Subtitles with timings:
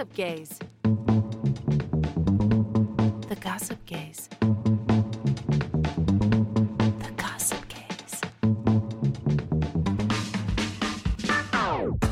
[0.00, 0.58] Gossip Gays.
[3.28, 4.30] The Gossip Gays.
[7.00, 8.22] The Gossip Gays.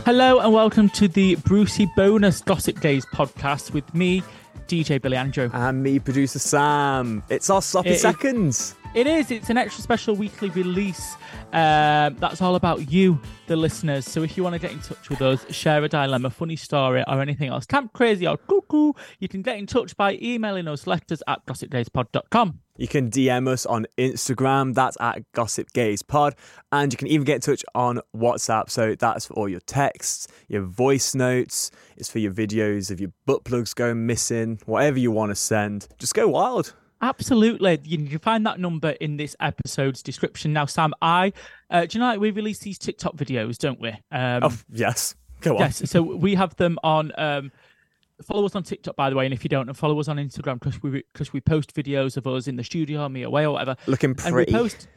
[0.04, 4.22] Hello and welcome to the Brucey Bonus Gossip Gays podcast with me,
[4.66, 5.48] DJ Billy Andrew.
[5.54, 7.22] And me, producer Sam.
[7.30, 8.74] It's our sloppy It is- seconds.
[8.84, 9.30] It is.
[9.30, 11.16] It's an extra special weekly release.
[11.52, 14.06] Um, that's all about you, the listeners.
[14.06, 17.04] So if you want to get in touch with us, share a dilemma, funny story,
[17.06, 20.86] or anything else, camp crazy or cuckoo, you can get in touch by emailing us
[20.86, 22.60] letters at gossipgayspod.com.
[22.76, 24.72] You can DM us on Instagram.
[24.72, 26.36] That's at Gossip Gays Pod.
[26.70, 28.70] And you can even get in touch on WhatsApp.
[28.70, 31.72] So that's for all your texts, your voice notes.
[31.96, 35.88] It's for your videos of your butt plugs going missing, whatever you want to send.
[35.98, 36.74] Just go wild.
[37.00, 37.80] Absolutely.
[37.84, 40.52] You can find that number in this episode's description.
[40.52, 41.32] Now, Sam, I,
[41.70, 43.90] uh, do you know, like we release these TikTok videos, don't we?
[44.10, 45.14] Um, Oh, yes.
[45.40, 45.60] Go on.
[45.60, 47.12] Yes, so we have them on.
[47.16, 47.52] Um,
[48.24, 50.16] follow us on TikTok, by the way, and if you don't, and follow us on
[50.16, 53.52] Instagram because we because we post videos of us in the studio, me away or
[53.52, 53.76] whatever.
[53.86, 54.52] Looking And we pretty.
[54.52, 54.88] post,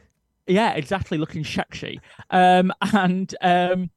[0.48, 2.00] yeah, exactly, looking sexy.
[2.30, 3.90] Um, and um,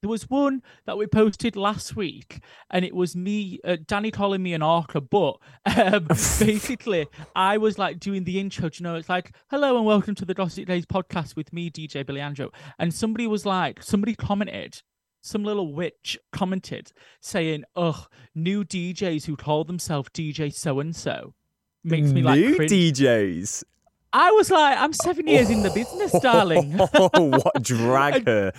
[0.00, 4.42] there was one that we posted last week, and it was me, uh, Danny calling
[4.42, 5.38] me an orca, but
[5.76, 6.04] um,
[6.38, 8.70] basically, I was like doing the intro.
[8.72, 12.06] You know, it's like, hello and welcome to the Gossip Gays podcast with me, DJ
[12.06, 12.50] Billy Andrew.
[12.78, 14.82] And somebody was like, somebody commented,
[15.20, 18.06] some little witch commented saying, ugh,
[18.36, 21.34] new DJs who call themselves DJ so and so.
[21.82, 22.70] Makes me like New cringe.
[22.70, 23.64] DJs.
[24.12, 26.76] I was like, I'm seven years in the business, darling.
[26.94, 27.10] Oh,
[27.44, 28.52] what drag her.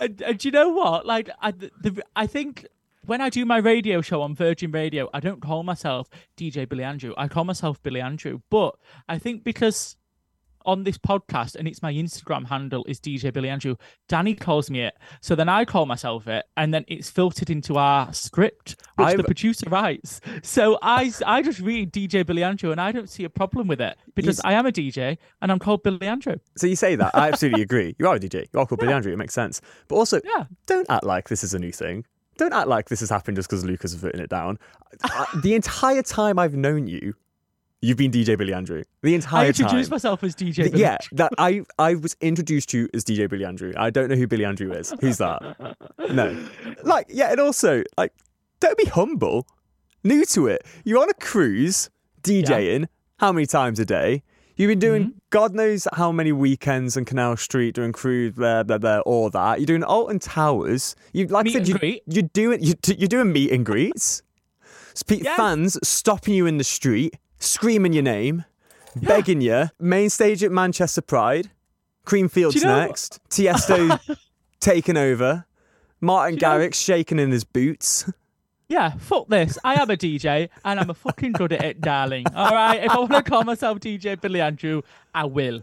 [0.00, 1.06] and, and do you know what?
[1.06, 2.66] Like, I, the, I think
[3.06, 6.84] when I do my radio show on Virgin Radio, I don't call myself DJ Billy
[6.84, 7.14] Andrew.
[7.16, 8.40] I call myself Billy Andrew.
[8.50, 8.76] But
[9.08, 9.96] I think because
[10.66, 13.76] on this podcast and it's my Instagram handle is DJ Billy Andrew,
[14.08, 14.94] Danny calls me it.
[15.20, 19.12] So then I call myself it, and then it's filtered into our script, which the
[19.14, 20.20] I've- producer writes.
[20.42, 23.80] So I, I just read DJ Billy Andrew, and I don't see a problem with
[23.80, 26.36] it because I am a DJ and I'm called Billy Andrew.
[26.56, 27.14] So you say that.
[27.14, 27.94] I absolutely agree.
[27.98, 28.46] You are a DJ.
[28.52, 29.12] You are called Billy Andrew.
[29.12, 29.60] It makes sense.
[29.88, 30.44] But also, Yeah.
[30.66, 32.04] don't act like this is a new thing.
[32.38, 34.58] Don't act like this has happened just because Lucas has written it down.
[35.04, 37.14] I- the entire time I've known you,
[37.82, 38.84] you've been DJ Billy Andrew.
[39.02, 39.44] The entire time.
[39.44, 39.94] I introduced time.
[39.94, 43.44] myself as DJ Billy yeah, that I I was introduced to you as DJ Billy
[43.44, 43.72] Andrew.
[43.76, 44.94] I don't know who Billy Andrew is.
[45.00, 45.76] Who's that?
[46.10, 46.36] No,
[46.84, 48.12] like yeah, and also like
[48.60, 49.46] don't be humble.
[50.04, 51.90] New to it, you're on a cruise
[52.22, 52.86] DJing.
[53.18, 54.22] How many times a day?
[54.56, 55.18] You've been doing Mm-hmm.
[55.30, 59.58] God knows how many weekends on Canal Street doing cruise, blah blah blah, all that.
[59.58, 60.94] You're doing Alton Towers.
[61.14, 62.02] You like Meet I said, and you, greet.
[62.06, 64.22] you're doing you, you're doing meet and greets.
[65.08, 65.36] Yeah.
[65.36, 68.44] Fans stopping you in the street, screaming your name,
[68.96, 69.68] begging you.
[69.78, 71.50] Main stage at Manchester Pride.
[72.06, 73.20] Creamfields you know- next.
[73.28, 73.98] Tiesto
[74.60, 75.46] taking over.
[76.00, 78.10] Martin Garrix shaking in his boots.
[78.68, 79.58] Yeah, fuck this.
[79.62, 82.24] I am a DJ and I'm a fucking good at it, darling.
[82.34, 82.82] All right.
[82.82, 84.80] If I want to call myself DJ Billy Andrew,
[85.14, 85.62] I will.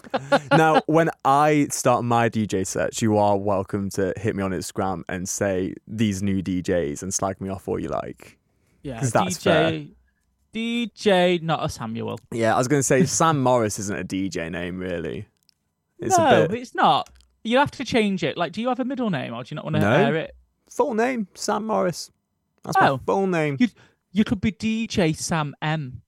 [0.52, 5.02] now, when I start my DJ search, you are welcome to hit me on Instagram
[5.08, 8.38] and say these new DJs and slag me off all you like.
[8.82, 9.00] Yeah.
[9.00, 9.90] that's DJ.
[10.54, 12.18] DJ, not a Samuel.
[12.32, 15.26] Yeah, I was going to say Sam Morris isn't a DJ name, really.
[15.98, 17.08] It's no, a bit it's not.
[17.42, 18.36] You have to change it.
[18.36, 19.90] Like, do you have a middle name or do you not want to No.
[19.92, 20.34] air it?
[20.70, 22.10] full name, Sam Morris.
[22.64, 22.96] That's Oh.
[22.96, 23.56] my full name.
[23.60, 23.68] You
[24.12, 26.02] you could be DJ Sam M.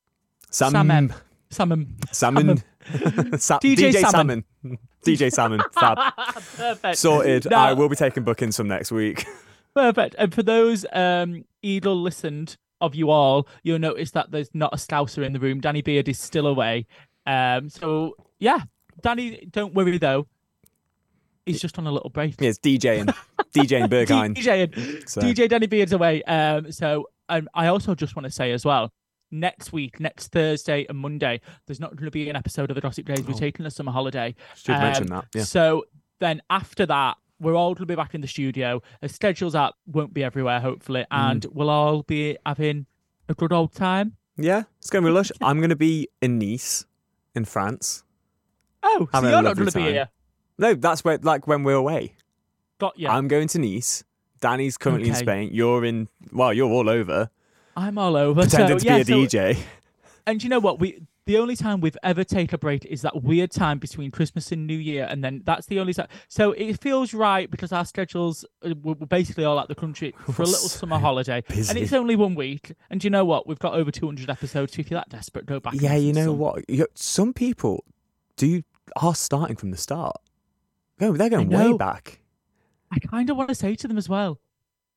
[0.51, 1.13] Sam, Sam M.
[1.51, 1.97] Sam M.
[2.13, 2.59] Salmon.
[3.39, 4.45] Sa- DJ DJ, Salmon.
[4.63, 4.79] Salmon.
[5.05, 5.61] DJ Salmon.
[5.73, 5.99] Fab.
[6.57, 6.99] Perfect.
[6.99, 7.47] Sorted.
[7.51, 7.57] No.
[7.57, 9.25] I will be taking bookings from next week.
[9.75, 10.15] Perfect.
[10.19, 14.77] And for those um Edel listened of you all, you'll notice that there's not a
[14.77, 15.61] Scouser in the room.
[15.61, 16.87] Danny Beard is still away.
[17.27, 18.61] Um so yeah.
[19.03, 20.27] Danny, don't worry though.
[21.45, 22.41] He's just on a little break.
[22.41, 23.11] Yeah, it's DJ and
[23.55, 24.35] DJ and Berghain.
[24.35, 26.23] DJ and So- DJ Danny Beard's away.
[26.25, 28.93] Um, so um, I also just want to say as well,
[29.31, 32.81] next week, next Thursday and Monday, there's not going to be an episode of the
[32.81, 33.23] Gossip Gays.
[33.23, 33.39] We're Oh.
[33.39, 34.35] taking a summer holiday.
[34.57, 35.27] Should mention Um, that.
[35.39, 35.43] Yeah.
[35.45, 35.85] So
[36.19, 38.83] then after that, we're all going to be back in the studio.
[39.07, 41.31] Schedules up won't be everywhere, hopefully, Mm.
[41.33, 42.87] and we'll all be having
[43.29, 44.17] a good old time.
[44.37, 45.31] Yeah, it's going to be lush.
[45.41, 46.85] I'm going to be in Nice,
[47.35, 48.05] in France.
[48.83, 50.09] Oh, so you're not going to be here.
[50.59, 52.15] No, that's where like when we're away.
[52.79, 53.09] Got you.
[53.09, 54.05] I'm going to Nice.
[54.41, 55.51] Danny's currently in Spain.
[55.53, 56.09] You're in.
[56.33, 57.31] Well, you're all over,
[57.77, 58.43] I'm all over.
[58.43, 59.59] pretending so, to yeah, be a so- DJ.
[60.27, 60.79] And you know what?
[60.81, 64.53] We the only time we've ever taken a break is that weird time between Christmas
[64.53, 66.07] and New Year, and then that's the only time.
[66.29, 70.43] So it feels right because our schedules uh, we're basically all out the country for
[70.43, 72.73] a little summer holiday, and it's only one week.
[72.91, 73.47] And you know what?
[73.47, 74.75] We've got over 200 episodes.
[74.75, 75.75] So if you're that desperate, go back.
[75.77, 76.39] Yeah, you know some.
[76.39, 76.65] what?
[76.95, 77.85] Some people
[78.37, 78.63] do
[78.95, 80.17] are starting from the start.
[81.01, 82.21] No, they're going way back.
[82.93, 84.39] I kind of want to say to them as well.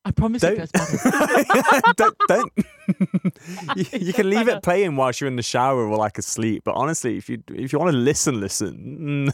[0.04, 1.92] I promise it Don't, gets better.
[1.96, 2.52] don't, don't.
[3.76, 4.56] you, you can leave better.
[4.58, 6.62] it playing whilst you're in the shower or like asleep.
[6.64, 9.30] But honestly, if you if you want to listen, listen.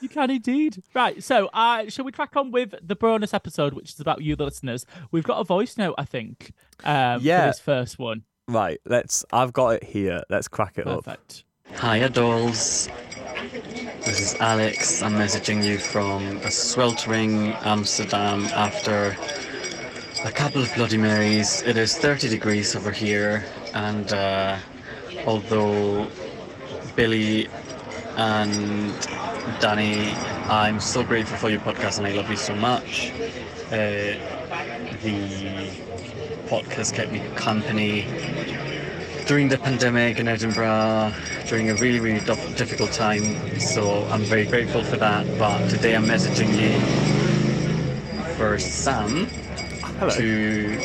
[0.00, 0.82] You can indeed.
[0.94, 1.22] Right.
[1.22, 4.44] So, uh, shall we crack on with the bonus episode, which is about you, the
[4.44, 4.86] listeners?
[5.10, 6.52] We've got a voice note, I think.
[6.84, 7.40] Um, Yeah.
[7.42, 8.22] For this first one.
[8.48, 9.24] right, let's.
[9.32, 10.22] I've got it here.
[10.30, 11.04] Let's crack it up.
[11.04, 11.44] Perfect.
[11.78, 12.88] Hiya, dolls.
[14.04, 15.02] This is Alex.
[15.02, 19.16] I'm messaging you from a sweltering Amsterdam after
[20.24, 21.62] a couple of Bloody Marys.
[21.62, 24.58] It is 30 degrees over here, and uh,
[25.26, 26.08] although
[26.96, 27.48] Billy
[28.16, 28.92] and
[29.60, 30.10] Danny,
[30.48, 33.12] I'm so grateful for your podcast and I love you so much.
[33.66, 34.18] Uh,
[35.02, 35.70] the
[36.46, 38.02] podcast kept me company
[39.30, 41.12] during the pandemic in Edinburgh,
[41.46, 43.22] during a really, really dif- difficult time.
[43.60, 45.24] So I'm very grateful for that.
[45.38, 46.74] But today I'm messaging you
[48.34, 49.26] for Sam
[50.00, 50.10] Hello.
[50.10, 50.80] to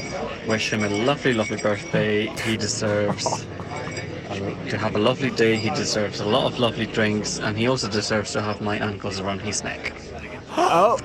[0.48, 2.28] wish him a lovely, lovely birthday.
[2.46, 3.26] He deserves
[4.70, 5.56] to have a lovely day.
[5.56, 9.20] He deserves a lot of lovely drinks, and he also deserves to have my ankles
[9.20, 9.92] around his neck.
[10.56, 11.00] Oh,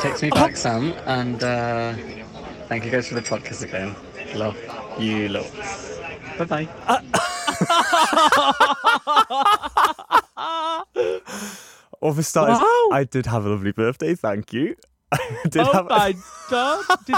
[0.00, 1.94] Text me back, Sam, and uh,
[2.66, 3.94] thank you guys for the podcast again.
[4.34, 4.58] Love
[4.98, 6.00] you loads.
[6.38, 6.68] Bye bye.
[12.00, 12.88] well, for starters, Wow.
[12.92, 14.14] I did have a lovely birthday.
[14.14, 14.76] Thank you.
[15.12, 15.18] I
[15.48, 15.88] did oh have.
[15.88, 16.14] my
[16.50, 16.84] god!
[17.06, 17.16] Did,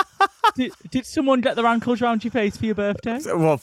[0.57, 3.19] did, did someone get their ankles round your face for your birthday?
[3.27, 3.61] Well,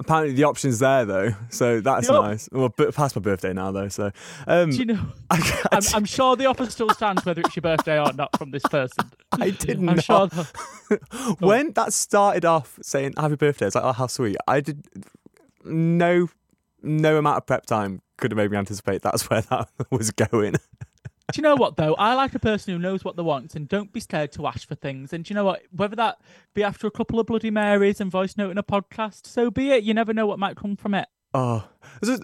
[0.00, 2.24] apparently the option's there though, so that's Yup.
[2.24, 2.48] nice.
[2.52, 4.10] Well, but past my birthday now though, so
[4.46, 5.00] um, Do you know?
[5.30, 8.50] I, I'm, I'm sure the offer still stands whether it's your birthday or not from
[8.50, 9.10] this person.
[9.32, 10.04] I did I'm not.
[10.04, 10.26] sure.
[10.28, 14.36] the- when that started off saying happy birthday, I was like, oh, how sweet.
[14.46, 14.84] I did
[15.64, 16.28] no,
[16.82, 20.54] no amount of prep time could have made me anticipate that's where that was going.
[21.32, 21.94] Do you know what though?
[21.94, 24.68] I like a person who knows what they want and don't be scared to ask
[24.68, 25.12] for things.
[25.12, 25.62] And do you know what?
[25.70, 26.18] Whether that
[26.52, 29.70] be after a couple of Bloody Marys and voice note in a podcast, so be
[29.70, 29.84] it.
[29.84, 31.08] You never know what might come from it.
[31.32, 31.66] Oh,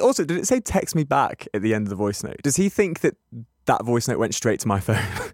[0.00, 2.37] also, did it say text me back at the end of the voice note?
[2.43, 3.17] Does he think that
[3.64, 5.02] that voice note went straight to my phone?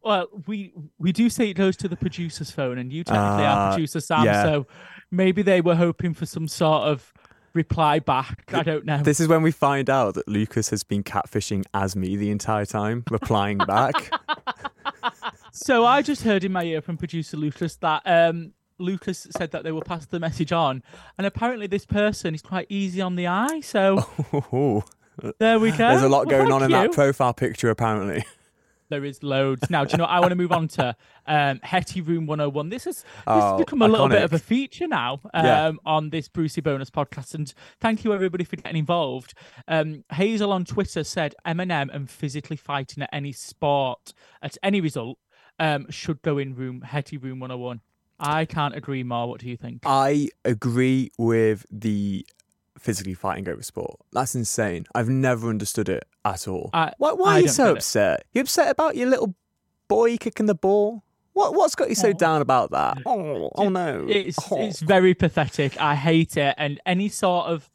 [0.00, 3.68] Well, we we do say it goes to the producer's phone, and you technically are
[3.68, 4.42] Ah, producer Sam, yeah.
[4.44, 4.66] so
[5.10, 7.12] maybe they were hoping for some sort of
[7.54, 8.52] reply back.
[8.52, 9.02] I don't know.
[9.02, 12.66] this is when we find out that Lucas has been catfishing as me the entire
[12.66, 14.10] time, replying back.
[15.52, 19.64] So I just heard in my ear from producer Lucas that um, Lucas said that
[19.64, 20.82] they will pass the message on,
[21.16, 23.60] and apparently this person is quite easy on the eye.
[23.60, 24.06] So
[24.52, 24.84] Ooh,
[25.38, 25.78] there we go.
[25.78, 28.24] There's a lot Well, going on thank in that profile picture, apparently.
[28.90, 29.68] There is loads.
[29.68, 30.96] Now, do you know what I want to move on to?
[31.26, 32.70] Um, Hetty Room 101.
[32.70, 35.72] This has, this Oh, has become a little bit of a feature now um, Yeah.
[35.84, 37.34] on this Brucey Bonus podcast.
[37.34, 39.34] And thank you, everybody, for getting involved.
[39.66, 45.18] Um, Hazel on Twitter said Eminem and physically fighting at any sport, at any result,
[45.58, 47.80] um, should go in room Hetty Room 101.
[48.20, 49.28] I can't agree more.
[49.28, 49.82] What do you think?
[49.84, 52.26] I agree with the
[52.78, 53.98] physically fighting over sport.
[54.12, 54.86] That's insane.
[54.94, 56.70] I've never understood it at all.
[56.72, 57.76] I- why why are you so get it.
[57.78, 58.24] upset?
[58.32, 59.34] You upset about your little
[59.88, 61.02] boy kicking the ball?
[61.32, 62.12] What what's got you so Oh.
[62.12, 62.98] down about that?
[63.06, 64.06] Oh, oh no.
[64.08, 64.60] It's Oh.
[64.60, 65.80] it's very pathetic.
[65.80, 67.70] I hate it, and any sort of.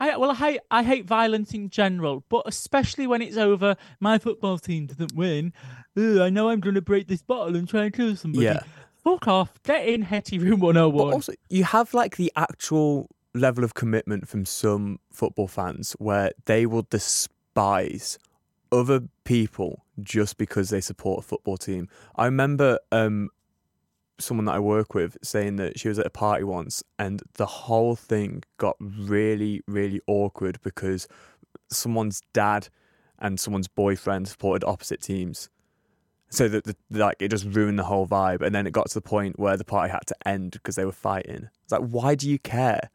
[0.00, 3.74] I, well, I hate I hate violence in general, but especially when it's over.
[3.98, 5.52] My football team didn't win.
[5.96, 8.44] Ugh, I know I'm going to break this bottle and try and kill somebody.
[8.44, 8.60] Yeah.
[9.02, 9.60] Fuck off.
[9.64, 11.12] Get in, Hetty Room oh But 101.
[11.14, 16.66] also, you have like the actual level of commitment from some football fans where they
[16.66, 18.18] will despise
[18.70, 21.88] other people just because they support a football team.
[22.16, 23.30] I remember um,
[24.18, 27.46] someone that I work with saying that she was at a party once and the
[27.46, 31.08] whole thing got really, really awkward because
[31.70, 32.68] someone's dad
[33.18, 35.48] and someone's boyfriend supported opposite teams.
[36.30, 38.94] So that the, like it just ruined the whole vibe, and then it got to
[38.94, 41.48] the point where the party had to end because they were fighting.
[41.62, 42.90] It's like, why do you care?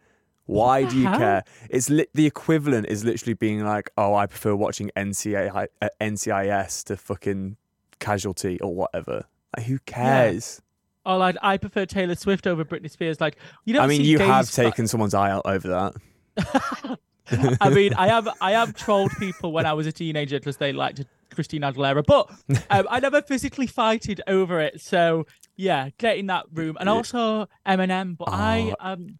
[0.45, 1.17] Why do you hell?
[1.19, 1.43] care?
[1.69, 6.83] It's li- the equivalent is literally being like, oh, I prefer watching NCA, uh, NCIS
[6.85, 7.57] to fucking
[7.99, 9.25] Casualty or whatever.
[9.55, 10.61] Like, who cares?
[11.05, 13.21] Oh, like I prefer Taylor Swift over Britney Spears.
[13.21, 16.97] Like you don't I mean, you have fi- taken someone's eye out over that.
[17.61, 20.73] I mean, I have I have trolled people when I was a teenager because they
[20.73, 22.29] liked Christina Aguilera, but
[22.69, 24.81] um, I never physically fighted over it.
[24.81, 28.17] So yeah, get in that room, and also Eminem.
[28.17, 28.93] But I Oh.
[28.93, 29.19] um,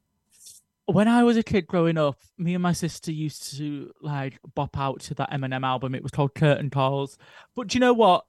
[0.85, 4.77] when I was a kid growing up, me and my sister used to like bop
[4.77, 5.95] out to that Eminem album.
[5.95, 7.17] It was called Curtain Calls.
[7.55, 8.25] But do you know what?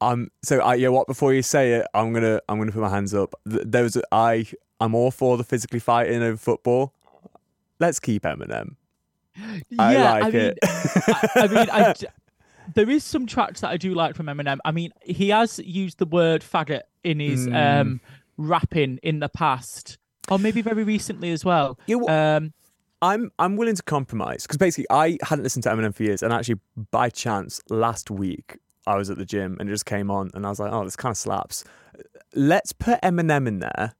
[0.00, 0.30] Um.
[0.42, 0.88] So, I yeah.
[0.88, 3.34] What before you say it, I'm gonna I'm gonna put my hands up.
[3.48, 4.46] Th- There was I
[4.80, 6.92] I'm all for the physically fighting over football.
[7.78, 8.76] Let's keep Eminem.
[9.78, 10.58] I yeah, like I mean, it.
[10.62, 11.94] I, I mean, I
[12.74, 14.58] there is some tracks that I do like from Eminem.
[14.64, 17.80] I mean, he has used the word faggot in his Mm.
[17.80, 18.00] um,
[18.36, 19.98] rapping in the past,
[20.30, 21.78] or maybe very recently as well.
[21.86, 22.52] Yeah, wh- Um,
[23.00, 26.32] I'm I'm willing to compromise because basically I hadn't listened to Eminem for years, and
[26.32, 26.60] actually
[26.90, 30.46] by chance last week I was at the gym and it just came on, and
[30.46, 31.64] I was like, oh, this kind of slaps.
[32.34, 33.94] Let's put Eminem in there,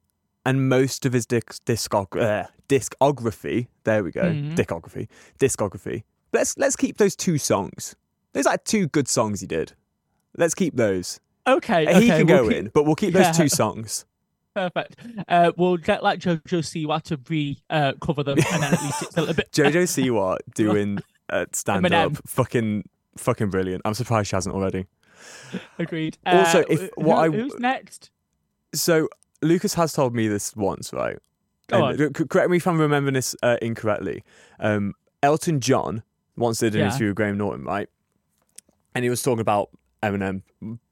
[0.45, 3.67] and most of his disc, discog- uh, discography.
[3.83, 4.55] There we go, Mhm.
[4.55, 5.07] discography,
[5.39, 6.03] discography.
[6.31, 7.95] Let's let's keep those two songs.
[8.33, 9.73] There's like two good songs he did.
[10.37, 11.19] Let's keep those.
[11.45, 13.31] okay, he okay, can we'll go keep- in, but we'll keep those Yeah.
[13.43, 14.05] two songs.
[14.55, 14.95] Perfect.
[15.27, 19.01] Uh, we'll get like JoJo Siwa to re uh, cover them, and then at least
[19.03, 19.49] it's a little bit.
[19.53, 23.81] Jojo Siwa doing uh, stand up, fucking fucking brilliant.
[23.85, 24.85] I'm surprised she hasn't already.
[25.79, 26.17] Agreed.
[26.25, 28.11] Also, Uh, if- who- I- who's next?
[28.75, 29.07] So
[29.41, 31.17] Lucas has told me this once, right?
[31.67, 34.23] Go And, c- correct me if I'm remembering this uh, incorrectly.
[34.59, 36.03] Um, Elton John
[36.35, 36.85] once did an Yeah.
[36.87, 37.87] interview with Graham Norton, right?
[38.95, 39.69] And he was talking about
[40.03, 40.41] Eminem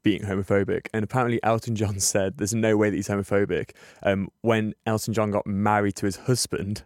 [0.03, 3.72] being homophobic, and apparently Elton John said there's no way that he's homophobic.
[4.01, 6.84] Um, when Elton John got married to his husband,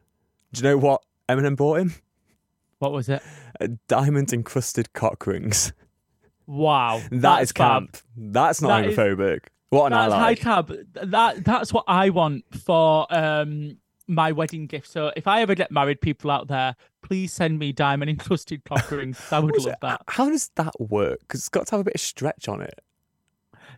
[0.51, 1.95] do you know what Eminem bought him?
[2.79, 3.21] What was it?
[3.61, 5.71] Uh, diamond encrusted cock rings.
[6.47, 7.97] Wow, that's is camp.
[8.17, 9.39] That's not That is- homophobic.
[9.69, 10.19] what an That's ally.
[10.23, 10.73] high cab.
[10.93, 13.77] That that's what I want for um
[14.07, 14.87] my wedding gift.
[14.87, 16.75] So if I ever get married, people out there,
[17.05, 19.21] please send me diamond encrusted cock rings.
[19.31, 20.01] I would love that.
[20.07, 21.19] How does that work?
[21.21, 22.79] Because it's got to have a bit of stretch on it.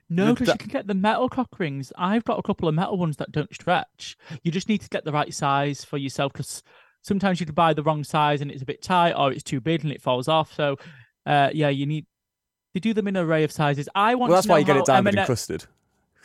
[0.10, 1.92] No, because you can get the metal cock rings.
[1.98, 4.18] I've got a couple of metal ones that don't stretch.
[4.44, 6.64] You just need to get the right size for yourself because
[7.02, 9.60] sometimes you can buy the wrong size and it's a bit tight or it's too
[9.60, 10.54] big and it falls off.
[10.54, 10.78] So,
[11.26, 12.06] uh, yeah, you need.
[12.74, 13.90] They do them in an array of sizes.
[13.96, 14.30] I want.
[14.30, 15.66] Well, that's to know why you get it diamond Eminem- encrusted.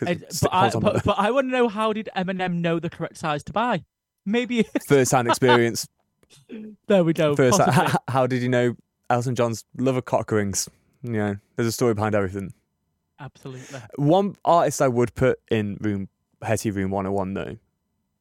[0.02, 3.16] it but, I, but, but I want to know how did Eminem know the correct
[3.16, 3.84] size to buy?
[4.24, 5.88] Maybe First-hand experience.
[6.86, 7.34] there we go.
[7.36, 8.76] First, how, how did you know
[9.10, 10.68] Elton John's love of cock rings?
[11.02, 12.52] Yeah, there's a story behind everything.
[13.18, 13.80] Absolutely.
[13.96, 16.08] One artist I would put in room
[16.42, 17.56] Hetty Room 101 though,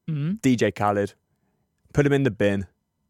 [0.08, 0.40] Mhm.
[0.40, 1.14] DJ Khaled.
[1.92, 2.66] Put him in the bin.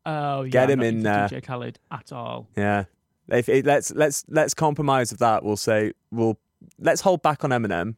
[0.07, 0.51] Oh yeah.
[0.51, 1.29] Get I'm him in there.
[1.29, 2.49] DJ Khaled at all.
[2.57, 2.85] Yeah.
[3.29, 5.45] If it, let's let's let's compromise of that.
[5.45, 6.39] We'll say we'll
[6.79, 7.95] let's hold back on Eminem.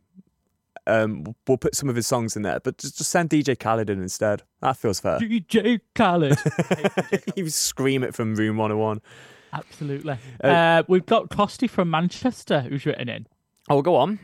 [0.87, 3.89] Um, we'll put some of his songs in there, but just, just send DJ Khaled
[3.89, 4.43] in instead.
[4.61, 5.19] That feels fair.
[5.19, 6.39] DJ Khaled.
[7.37, 9.01] you scream it from Room 101.
[9.53, 10.19] Absolutely.
[10.43, 13.27] Uh, Uh, we've got Costy from Manchester who's written in.
[13.71, 14.19] Oh, go on.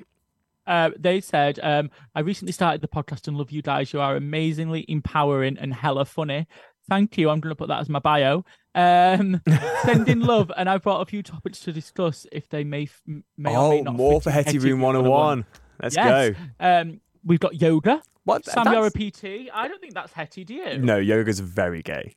[0.66, 3.92] Uh, they said, um, I recently started the podcast and love you guys.
[3.92, 6.46] You are amazingly empowering and hella funny.
[6.88, 7.30] Thank you.
[7.30, 8.44] I'm going to put that as my bio.
[8.74, 9.40] Um,
[9.84, 13.56] sending love, and I've brought a few topics to discuss if they may, f- may
[13.56, 13.94] or may Oh, not.
[13.94, 15.44] more for in Hetty Room 101.
[15.82, 16.34] Let's Yes.
[16.36, 16.36] go.
[16.60, 18.02] Um, we've got yoga.
[18.24, 18.44] What?
[18.44, 19.50] Sam, you're a that's- PT.
[19.52, 20.78] I don't think that's Hetty, do you?
[20.78, 22.14] No, yoga's very gay.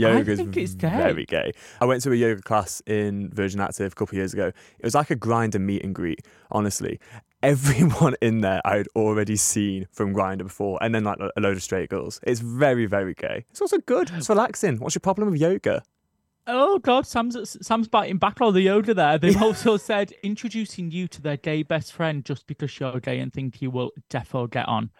[0.00, 0.88] I Yoga's think it's gay.
[0.88, 1.52] very gay.
[1.80, 4.46] I went to a yoga class in Virgin Active a couple of years ago.
[4.48, 6.98] It was like a Grindr meet and greet, honestly.
[7.42, 11.56] Everyone in there I had already seen from Grindr before, and then like a load
[11.56, 12.18] of straight girls.
[12.24, 13.44] It's very, very gay.
[13.50, 14.10] It's also good.
[14.14, 14.78] It's relaxing.
[14.78, 15.82] What's your problem with yoga?
[16.46, 19.16] Oh God, Sam's Sam's biting back on the yoga there.
[19.18, 23.32] They've also said introducing you to their gay best friend just because you're gay and
[23.32, 24.90] think you will defo get on.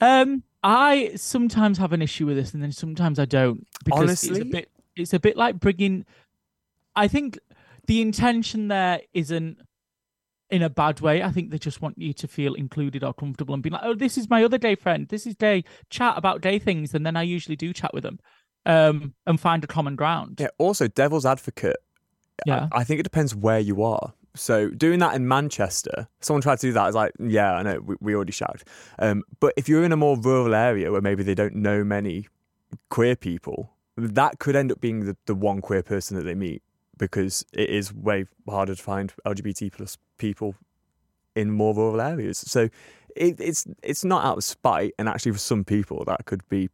[0.00, 4.38] Um, I sometimes have an issue with this, and then sometimes I don't because it's
[4.38, 6.06] a bit it's a bit like bringing.
[6.94, 7.38] I think
[7.86, 9.58] the intention there isn't
[10.48, 11.22] in a bad way.
[11.22, 13.94] I think they just want you to feel included or comfortable and be like, "Oh,
[13.94, 15.08] this is my other gay friend.
[15.08, 15.64] This is gay.
[15.90, 18.18] Chat about gay things," and then I usually do chat with them,
[18.66, 20.38] um, and find a common ground.
[20.40, 20.48] Yeah.
[20.58, 21.76] Also, devil's advocate.
[22.44, 22.68] Yeah.
[22.72, 24.12] I, I think it depends where you are.
[24.34, 26.82] So doing that in Manchester, someone tried to do that.
[26.82, 28.64] I was like, yeah, I know, we, we already shouted.
[28.98, 32.26] Um, but if you're in a more rural area where maybe they don't know many
[32.90, 36.62] queer people, that could end up being the, the one queer person that they meet
[36.98, 40.54] because it is way harder to find LGBT plus people
[41.34, 42.38] in more rural areas.
[42.38, 42.68] So
[43.14, 46.68] it, it's it's not out of spite, and actually for some people that could be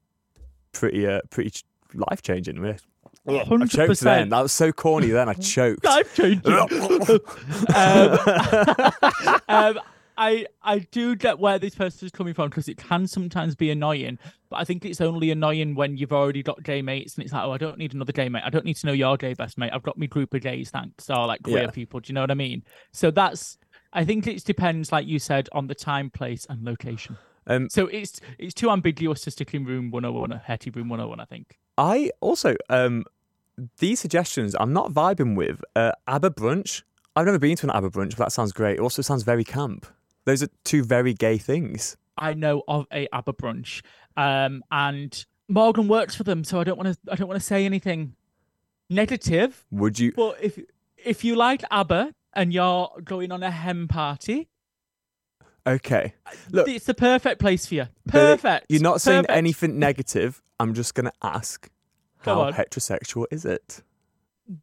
[0.73, 1.53] pretty uh, pretty
[1.95, 2.59] life changing.
[2.59, 2.79] Really.
[3.29, 3.87] I Hundred choked then.
[3.89, 4.31] percent.
[4.31, 5.09] That was so corny.
[5.09, 5.85] Then I choked.
[5.85, 6.53] Life changing.
[6.53, 8.19] um,
[9.49, 9.81] um,
[10.17, 13.71] I I do get where this person is coming from because it can sometimes be
[13.71, 14.19] annoying,
[14.51, 17.45] but I think it's only annoying when you've already got gay mates and it's like,
[17.45, 18.43] oh, I don't need another gay mate.
[18.45, 19.71] I don't need to know your gay best mate.
[19.73, 21.09] I've got my group of gays, thanks.
[21.09, 21.71] Or like queer Yeah.
[21.71, 22.01] people.
[22.01, 22.63] Do you know what I mean?
[22.93, 23.59] So that's.
[23.95, 27.17] I think it depends, like you said, on the time, place, and location.
[27.47, 31.21] Um, So it's it's too ambiguous to stick in room 101 or Hetty room 101,
[31.21, 31.59] I think.
[31.79, 33.05] I also um
[33.79, 35.63] these suggestions I'm not vibing with.
[35.77, 36.83] Uh, ABBA brunch.
[37.15, 38.79] I've never been to an ABBA brunch, but that sounds great.
[38.79, 39.87] It also sounds very camp.
[40.25, 41.97] Those are two very gay things.
[42.17, 43.83] I know of a ABBA brunch,
[44.17, 47.13] um, and Morgan works for them, so I don't want to.
[47.13, 48.15] I don't want to say anything
[48.89, 49.65] negative.
[49.71, 50.13] Would you?
[50.17, 50.59] Well, if
[50.97, 54.49] if you like ABBA and you're going on a hem party,
[55.67, 56.15] Okay.
[56.51, 57.87] Look, it's the perfect place for you.
[58.09, 58.67] Perfect.
[58.69, 59.37] you're not saying Perfect.
[59.37, 60.43] anything negative.
[60.63, 61.69] I'm just going to ask,
[62.23, 62.53] Go how on.
[62.55, 63.83] heterosexual is it?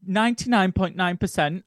[0.05, 1.65] Ninety-nine point nine percent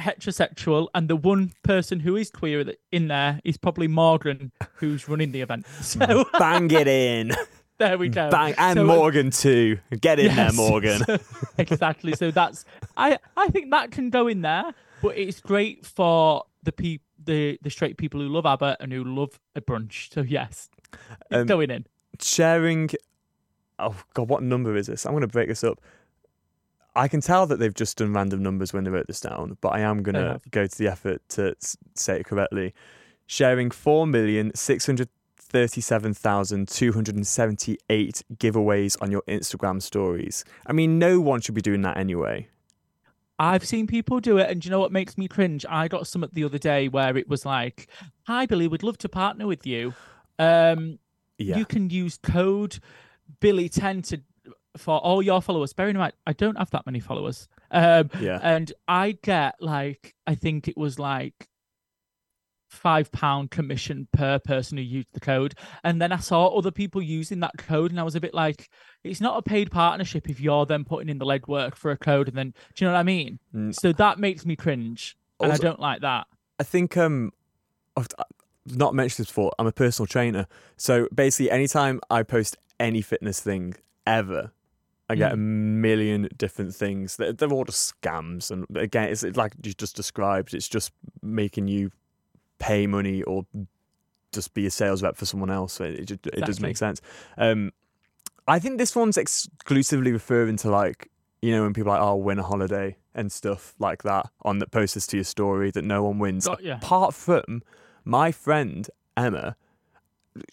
[0.00, 5.32] heterosexual, and the one person who is queer in there is probably Morgan, who's running
[5.32, 5.66] the event.
[5.82, 7.32] So Bang it in.
[7.78, 8.30] there we go.
[8.30, 8.54] Bang.
[8.58, 9.78] And So, uh, Morgan too.
[10.00, 11.04] Get in there, Morgan.
[11.04, 11.18] So-
[11.56, 12.14] exactly.
[12.14, 12.64] So that's
[12.96, 17.58] I I think that can go in there, but it's great for the pe- the
[17.62, 20.12] the straight people who love ABBA and who love a brunch.
[20.12, 20.68] So yes,
[21.30, 21.86] it's Um, going in.
[22.20, 22.90] Sharing.
[23.78, 25.06] Oh, God, what number is this?
[25.06, 25.80] I'm going to break this up.
[26.96, 29.68] I can tell that they've just done random numbers when they wrote this down, but
[29.68, 31.54] I am going to go to the effort to
[31.94, 32.74] say it correctly.
[33.26, 33.70] Sharing
[36.88, 40.44] 4,637,278 giveaways on your Instagram stories.
[40.66, 42.48] I mean, no one should be doing that anyway.
[43.38, 45.64] I've seen people do it, and you know what makes me cringe?
[45.68, 47.86] I got some at the other day where it was like,
[48.26, 49.94] "Hi Billy, we'd love to partner with you.
[50.40, 50.98] Um,
[51.38, 51.56] Yeah.
[51.58, 52.80] you can use code
[53.40, 54.20] Billy ten to
[54.76, 55.72] for all your followers.
[55.72, 57.48] Bearing in mind, I don't have that many followers.
[57.70, 58.38] Um, Yeah.
[58.42, 61.48] and I get like I think it was like
[62.70, 67.00] five pound commission per person who used the code, and then I saw other people
[67.02, 68.68] using that code, and I was a bit like,
[69.02, 72.28] it's not a paid partnership if you're then putting in the legwork for a code,
[72.28, 73.38] and then do you know what I mean?
[73.54, 73.74] Mm.
[73.74, 76.26] So that makes me cringe, and I don't like that.
[76.60, 77.32] I think um
[77.96, 78.08] I've
[78.66, 79.52] not mentioned this before.
[79.58, 83.74] I'm a personal trainer, so basically, anytime I post any fitness thing
[84.06, 84.52] ever,
[85.10, 87.16] I get a million different things.
[87.16, 90.52] They're, they're all just scams, and again, it's like you just described.
[90.52, 91.90] It's just making you
[92.58, 93.46] pay money or
[94.32, 95.80] just be a sales rep for someone else.
[95.80, 97.00] It just, it does make sense.
[97.38, 97.72] Um,
[98.46, 101.10] I think this one's exclusively referring to like
[101.42, 104.58] you know when people are like oh win a holiday and stuff like that on
[104.58, 106.46] that post this to your story that no one wins.
[106.46, 106.76] Got ya.
[106.76, 107.62] Apart from
[108.04, 109.56] my friend Emma,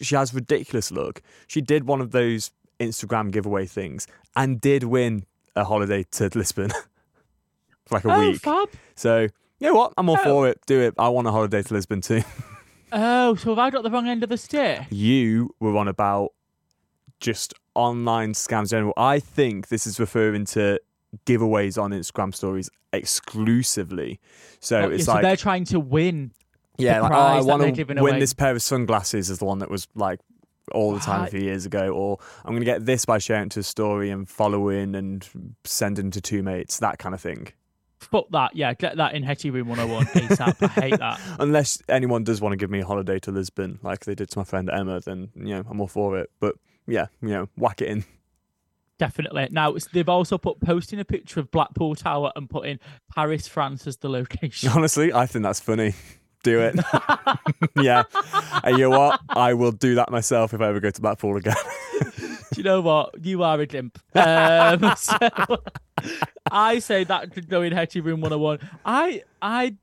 [0.02, 1.22] she has ridiculous look.
[1.46, 6.70] She did one of those Instagram giveaway things and did win a holiday to Lisbon
[7.86, 8.40] for like a oh, week.
[8.42, 8.68] fab.
[8.94, 9.22] So
[9.58, 9.94] you know what?
[9.96, 10.24] I'm all Oh.
[10.24, 10.60] for it.
[10.66, 10.94] Do it.
[10.98, 12.22] I want a holiday to Lisbon too.
[12.92, 14.82] Oh, so have I got the wrong end of the stick?
[14.90, 16.32] you were on about
[17.18, 18.92] just online scams in general.
[18.96, 20.78] I think this is referring to
[21.26, 24.20] giveaways on Instagram stories exclusively.
[24.60, 26.30] So Oh, it's so like they're trying to win.
[26.78, 28.20] Yeah, like, oh, I want to win away.
[28.20, 30.20] this pair of sunglasses is the one that was like
[30.72, 33.48] all the time a few years ago, or I'm going to get this by sharing
[33.50, 35.26] to a story and following and
[35.64, 37.48] sending to two mates, that kind of thing.
[37.98, 38.54] Fuck that.
[38.54, 40.62] Yeah, get that in Hetty Room 101 ASAP.
[40.62, 41.20] I hate that.
[41.38, 44.38] Unless anyone does want to give me a holiday to Lisbon, like they did to
[44.38, 46.30] my friend Emma, then you know I'm all for it.
[46.38, 48.04] But yeah, you know, whack it in.
[48.98, 49.48] Definitely.
[49.50, 52.78] Now, they've also put posting a picture of Blackpool Tower and putting
[53.14, 54.70] Paris, France as the location.
[54.74, 55.94] Honestly, I think that's funny.
[56.46, 56.76] Do it.
[57.74, 58.04] yeah.
[58.62, 59.20] And you know what?
[59.30, 61.56] I will do that myself if I ever go to Blackpool again.
[62.00, 63.16] Do you know what?
[63.20, 63.96] You are a dimp.
[64.14, 65.60] Um, so
[66.48, 68.60] I say that could go in Hetty Room 101.
[68.84, 69.74] I, I,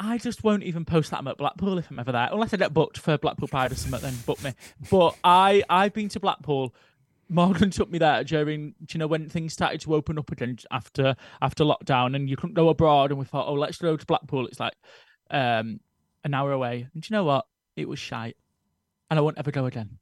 [0.00, 2.56] I just won't even post that I'm at Blackpool if I'm ever there, unless I
[2.56, 4.00] get booked for Blackpool Pride or something.
[4.00, 4.54] Then book me.
[4.90, 6.74] But I, I've been to Blackpool.
[7.28, 10.56] Morgan took me there during, do you know, when things started to open up again
[10.70, 13.10] after after lockdown, and you couldn't go abroad.
[13.10, 14.46] And we thought, oh, let's go to Blackpool.
[14.46, 14.72] It's like
[15.32, 15.80] um,
[16.24, 16.86] an hour away.
[16.94, 17.46] And do you know what?
[17.74, 18.36] It was shite,
[19.10, 19.98] and I won't ever go again.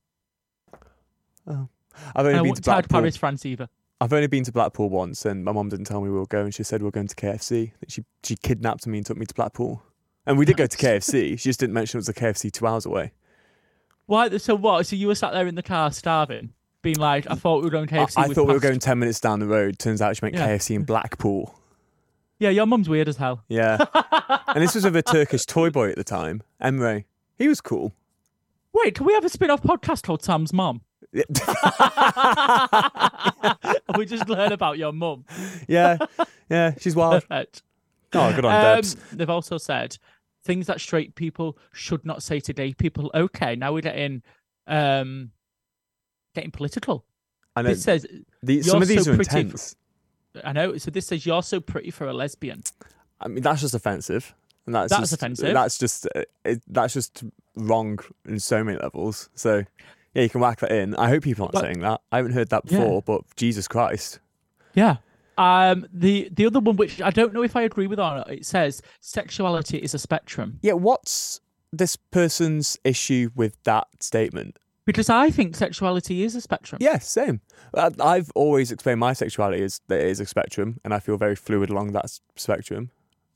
[1.46, 3.00] I've only I been to Blackpool.
[3.00, 3.68] Paris, France either.
[4.00, 6.50] I've only been to Blackpool once, and my mum didn't tell me we were going.
[6.52, 7.72] She said we were going to KFC.
[7.88, 9.82] She she kidnapped me and took me to Blackpool,
[10.26, 11.38] and we did go to KFC.
[11.38, 13.12] She just didn't mention it was a KFC two hours away.
[14.06, 14.36] Why?
[14.38, 14.86] So what?
[14.86, 17.70] So you were sat there in the car starving, being like, "I thought we were
[17.70, 19.78] going I, KFC." I with thought we were going ten minutes down the road.
[19.78, 20.48] Turns out she meant Yeah.
[20.48, 21.54] KFC in Blackpool.
[22.38, 23.44] Yeah, your mum's weird as hell.
[23.48, 23.76] Yeah.
[24.54, 27.04] and this was of a Turkish toy boy at the time, Emre.
[27.38, 27.92] He was cool.
[28.72, 30.82] Wait, can we have a spin-off podcast called Sam's Mum?
[33.96, 35.24] we just learn about your mum.
[35.68, 35.98] yeah,
[36.48, 37.22] yeah, she's wild.
[37.28, 37.62] Perfect.
[38.12, 38.94] Oh, good on Um, Debs.
[39.12, 39.96] they've also said
[40.44, 43.10] things that straight people should not say to gay people.
[43.14, 44.22] Okay, now we're getting
[44.66, 45.30] um
[46.34, 47.04] getting political.
[47.56, 48.06] I know This says
[48.42, 49.74] the, some of these so are intense.
[50.44, 50.76] I know.
[50.78, 52.62] So this says you're so pretty for a lesbian.
[53.20, 54.34] I mean, that's just offensive.
[54.66, 55.54] And that's, That's just, offensive.
[55.54, 57.24] That's just uh, it, that's just
[57.56, 59.28] wrong in so many levels.
[59.34, 59.64] So
[60.14, 60.94] yeah, you can whack that in.
[60.96, 62.00] I hope people aren't Well- saying that.
[62.12, 62.78] I haven't heard that Yeah.
[62.80, 64.20] before, but Jesus Christ.
[64.74, 64.96] Yeah.
[65.38, 65.86] Um.
[65.92, 68.44] The the other one, which I don't know if I agree with or not, it
[68.44, 70.58] says sexuality is a spectrum.
[70.62, 71.40] Yeah, what's
[71.72, 74.58] this person's issue with that statement?
[74.84, 76.78] Because I think sexuality is a spectrum.
[76.82, 77.40] Yeah, same.
[77.74, 81.16] I- I've always explained my sexuality as that it is a spectrum, and I feel
[81.16, 82.90] very fluid along that spectrum.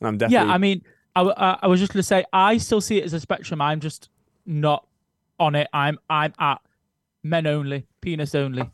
[0.06, 0.82] I'm definitely Yeah, I mean,
[1.16, 3.60] I was just going to say, I still see it as a spectrum.
[3.60, 4.08] I'm just
[4.46, 4.86] not
[5.38, 5.68] on it.
[5.72, 6.60] I'm I'm at
[7.22, 8.68] men only, penis only,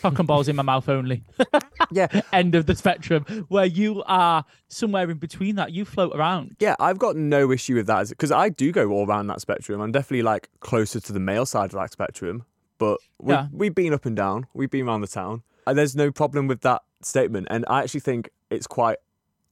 [0.00, 1.22] cock and balls in my mouth only.
[1.92, 3.24] yeah, End of the spectrum.
[3.48, 6.56] Where you are somewhere in between that, you float around.
[6.60, 6.76] yeah.
[6.80, 9.80] I've got no issue with that because I do go all around that spectrum.
[9.80, 12.44] I'm definitely like closer to the male side of that spectrum,
[12.78, 13.48] but we Yeah.
[13.52, 14.46] we've been up and down.
[14.54, 15.42] We've been around the town.
[15.66, 18.96] And there's no problem with that statement, and I actually think it's quite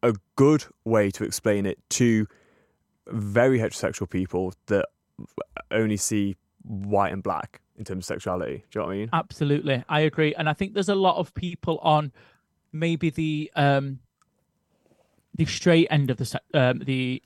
[0.03, 2.27] a good way to explain it to
[3.09, 4.87] very heterosexual people that
[5.71, 8.65] only see white and black in terms of sexuality.
[8.71, 9.09] Do you know what I mean?
[9.13, 12.13] Absolutely, I agree, and I think there's a lot of people on
[12.73, 13.99] maybe the um
[15.35, 17.23] the straight end of the um the.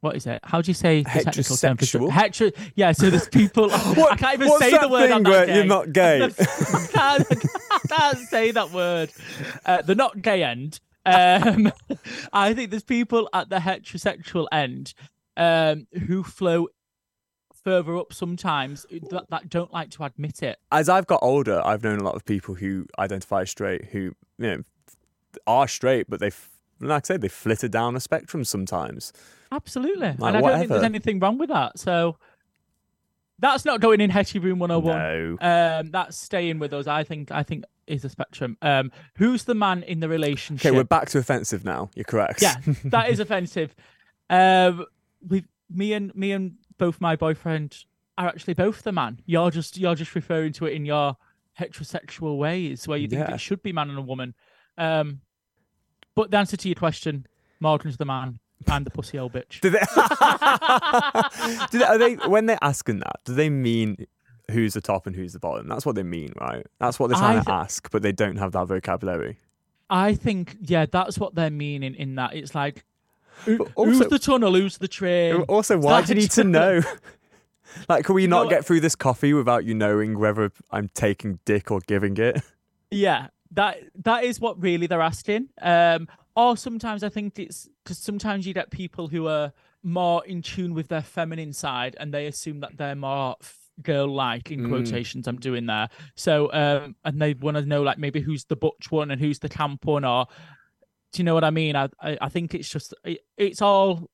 [0.00, 0.40] What is it?
[0.44, 2.10] How do you say the technical term for Heterosexual?
[2.10, 2.92] Hetero, yeah.
[2.92, 3.70] So there's people.
[3.72, 5.08] I can't even what's say that the word.
[5.08, 5.54] thing where gay.
[5.54, 6.22] you're not gay?
[6.38, 9.10] I can't, I can't say that word.
[9.64, 10.78] Uh, the not gay end.
[11.06, 11.72] Um,
[12.32, 14.94] I think there's people at the heterosexual end
[15.36, 16.68] um, who flow
[17.62, 20.58] further up sometimes that, that don't like to admit it.
[20.70, 24.14] As I've got older, I've known a lot of people who identify as straight who
[24.38, 24.62] you know
[25.46, 26.30] are straight, but they,
[26.80, 29.12] like I said, they flitter down a spectrum sometimes.
[29.50, 30.08] Absolutely.
[30.08, 31.78] and I Like, don't think there's anything wrong with that.
[31.78, 32.16] So
[33.38, 34.96] that's not going in Hetty Room 101.
[34.96, 35.36] No.
[35.80, 36.86] Um, that's staying with us.
[36.86, 38.56] I think I think is a spectrum.
[38.62, 40.66] Um, who's the man in the relationship?
[40.66, 41.90] Okay, we're back to offensive now.
[41.94, 42.40] You're correct.
[42.42, 43.74] Yeah, that is offensive.
[44.30, 44.86] Um,
[45.28, 47.84] we, me and me and both my boyfriend
[48.16, 49.20] are actually both the man.
[49.26, 51.16] You're just you're just referring to it in your
[51.60, 53.34] heterosexual ways, where you think Yeah.
[53.34, 54.34] it should be man and a woman.
[54.78, 55.20] Um,
[56.14, 57.26] but the answer to your question,
[57.60, 59.60] Morgan's the man and the pussy old bitch.
[59.60, 59.78] Do they,
[61.70, 63.16] do they, are they when they're asking that?
[63.24, 64.06] Do they mean
[64.50, 65.68] who's the top and who's the bottom?
[65.68, 66.66] That's what they mean, right?
[66.78, 69.38] That's what they're trying I to ask, but they don't have that vocabulary.
[69.90, 72.34] I think yeah, that's what they're meaning in that.
[72.34, 72.84] It's like
[73.44, 75.42] who- But who's the tunnel, who's the train.
[75.42, 76.80] Also, why do you need to know?
[77.88, 81.38] like, can we not No, get through this coffee without you knowing whether I'm taking
[81.44, 82.40] dick or giving it?
[82.90, 85.48] Yeah, that that is what really they're asking.
[85.60, 86.06] Um,
[86.36, 90.74] or sometimes I think it's because sometimes you get people who are more in tune
[90.74, 94.68] with their feminine side, and they assume that they're more f- girl-like in Mm.
[94.68, 95.26] quotations.
[95.28, 95.88] I'm doing there.
[96.14, 99.38] So, um, and they want to know like maybe who's the butch one and who's
[99.40, 100.26] the camp one, or
[101.12, 101.76] do you know what I mean?
[101.76, 104.08] I I, I think it's just it, it's all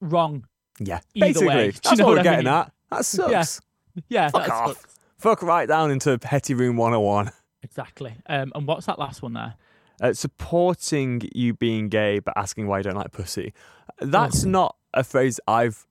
[0.00, 0.46] wrong.
[0.78, 2.72] Yeah, Either basically, way, do you that's know what we're getting at.
[2.90, 3.60] That sucks.
[4.08, 4.66] Yeah, Fuck that's off.
[4.68, 4.78] what-
[5.18, 7.30] Fuck right down into Petty Room 101.
[7.62, 8.14] exactly.
[8.26, 9.54] Um, and what's that last one there?
[10.00, 13.52] Uh, supporting you being gay but asking why you don't like pussy.
[13.98, 15.86] That's not a phrase I've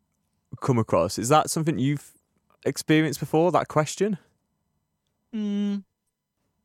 [0.62, 1.20] come across.
[1.20, 2.12] Is that something you've
[2.66, 4.18] experienced before, that question?
[5.36, 5.84] Mm,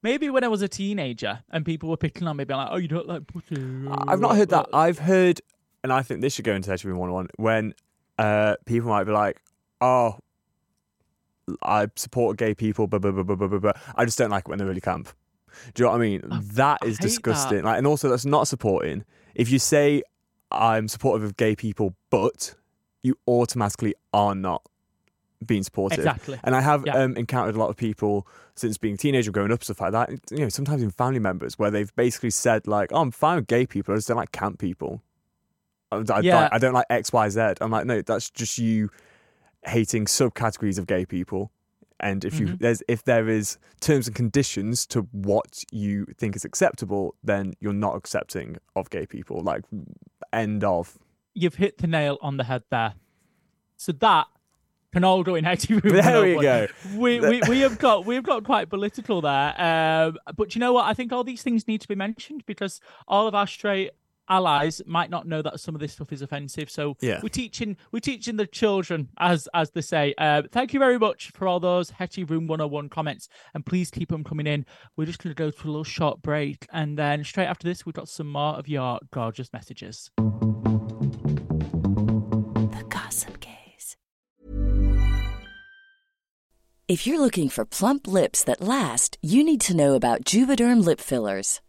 [0.03, 2.77] maybe when I was a teenager and people were picking on me, being like, "Oh,
[2.77, 3.57] you don't like pussy."
[4.09, 4.69] I've not heard that.
[4.73, 5.43] I've heard,
[5.83, 7.75] and I think this should go into Hetty Room 101, when
[8.19, 9.43] uh, people might be like,
[9.81, 10.19] oh,
[11.63, 13.73] I support gay people, blah, blah, blah, blah, blah, blah, blah.
[13.95, 15.11] I just don't like it when they're really camp.
[15.75, 16.23] Do you know what I mean?
[16.55, 17.59] that I is hate disgusting.
[17.59, 17.65] that.
[17.65, 19.05] Like, and also, that's not supporting.
[19.35, 20.03] If you say
[20.51, 22.55] I'm supportive of gay people, but
[23.03, 24.63] you automatically are not
[25.45, 25.99] being supportive.
[25.99, 26.39] Exactly.
[26.45, 26.97] And I have Yeah.
[26.97, 30.11] um, encountered a lot of people since being a teenager, growing up, stuff like that.
[30.31, 33.47] You know, sometimes in family members where they've basically said like, "Oh, I'm fine with
[33.49, 33.93] gay people.
[33.93, 35.03] I just don't like camp people.
[35.93, 36.49] I, I, Yeah.
[36.51, 38.91] I don't like X, Y, Z." I'm like, no, that's just you
[39.67, 41.51] hating subcategories of gay people.
[42.05, 42.59] And if you Mhm.
[42.61, 47.73] there's if there is terms and conditions to what you think is acceptable, then you're
[47.73, 49.41] not accepting of gay people.
[49.41, 49.65] Like,
[50.33, 50.99] end of.
[51.33, 52.95] You've hit the nail on the head there.
[53.77, 54.27] So that
[54.93, 55.81] can all go in Room.
[55.83, 56.67] There we go.
[56.95, 59.55] We, we we have got we've got quite political there.
[59.61, 60.85] Um, but you know what?
[60.85, 63.91] I think all these things need to be mentioned because all of our straight
[64.29, 66.71] allies might not know that some of this stuff is offensive.
[66.71, 67.21] So Yeah.
[67.23, 70.15] we're teaching we're teaching the children, as as they say.
[70.19, 74.09] Uh, thank you very much for all those Hetty Room 101 comments, and please keep
[74.09, 74.65] them coming in.
[74.97, 77.85] We're just going to go to a little short break, and then straight after this,
[77.87, 80.11] we've got some more of your gorgeous messages.
[81.67, 83.97] The Gossip Gays.
[86.87, 91.01] If you're looking for plump lips that last, you need to know about Juvederm lip
[91.01, 91.61] fillers.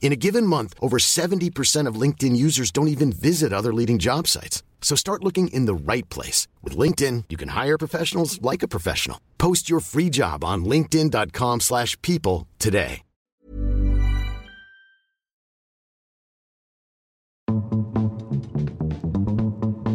[0.00, 4.26] In a given month, over 70% of LinkedIn users don't even visit other leading job
[4.26, 4.62] sites.
[4.80, 6.48] So start looking in the right place.
[6.62, 9.20] With LinkedIn, you can hire professionals like a professional.
[9.36, 13.02] Post your free job on linkedin.com/people slash people today.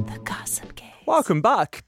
[0.04, 0.88] The Gossip Gays.
[1.06, 1.84] Welcome back.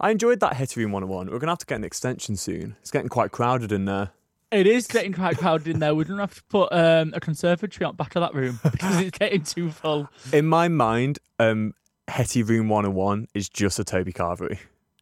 [0.00, 1.26] I enjoyed that Hetty Room 101.
[1.26, 2.76] We're going to have to get an extension soon.
[2.80, 4.12] It's getting quite crowded in there.
[4.50, 5.94] It is getting quite crowded in there.
[5.94, 9.18] We're gonna have to put um, a conservatory on back of that room because it's
[9.18, 10.08] getting too full.
[10.32, 11.74] In my mind, um,
[12.08, 14.58] Hetty Room 101 is just a Toby Carvery.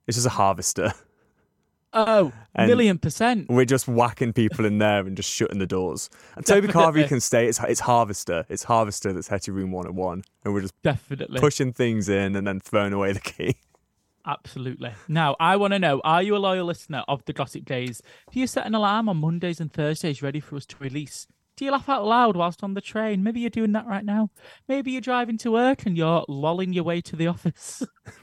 [0.09, 0.93] It's just a harvester.
[1.93, 3.49] Oh, And- million percent.
[3.49, 6.11] We're just whacking people in there and just shutting the doors.
[6.37, 6.69] And Toby.
[6.69, 7.47] Carvery can stay.
[7.47, 8.45] It's, it's Harvester.
[8.51, 10.23] It's Harvester that's Hetty Room 101.
[10.45, 11.41] And we're just Definitely.
[11.41, 13.57] pushing things in and then throwing away the key.
[14.27, 14.93] Absolutely.
[15.07, 18.03] Now, I want to know are you a loyal listener of the Gossip Gays?
[18.33, 21.29] Do you set an alarm on Mondays and Thursdays ready for us to release?
[21.57, 23.23] Do you laugh out loud whilst on the train?
[23.23, 24.31] Maybe you're doing that right now.
[24.69, 27.83] Maybe you're driving to work and you're lolling your way to the office.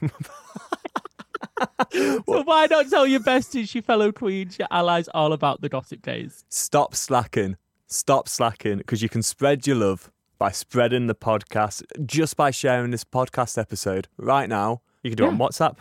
[1.92, 6.02] so why not tell your besties, your fellow queens, your allies all about the Gossip
[6.02, 6.44] Gays?
[6.48, 7.56] Stop slacking.
[7.86, 12.90] Stop slacking because you can spread your love by spreading the podcast just by sharing
[12.90, 14.82] this podcast episode right now.
[15.02, 15.76] You can do it on WhatsApp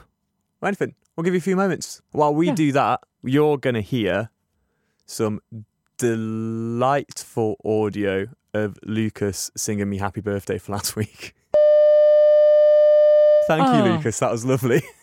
[0.64, 0.96] or anything.
[1.16, 2.02] We'll give you a few moments.
[2.12, 2.56] While we Yeah.
[2.56, 4.30] do that, you're going to hear
[5.06, 5.42] some
[5.98, 11.36] delightful audio of Lucas singing me happy birthday for last week.
[13.48, 13.96] Thank you, Oh.
[13.96, 14.20] Lucas.
[14.20, 14.84] That was lovely.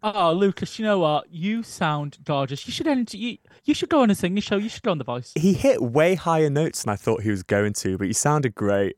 [0.00, 1.24] Oh, Lucas, you know what?
[1.28, 2.64] You sound gorgeous.
[2.68, 4.56] You should enter, you, you should go on a singing show.
[4.56, 5.32] You should go on The Voice.
[5.34, 8.54] he hit way higher notes than I thought he was going to, but he sounded
[8.54, 8.94] great.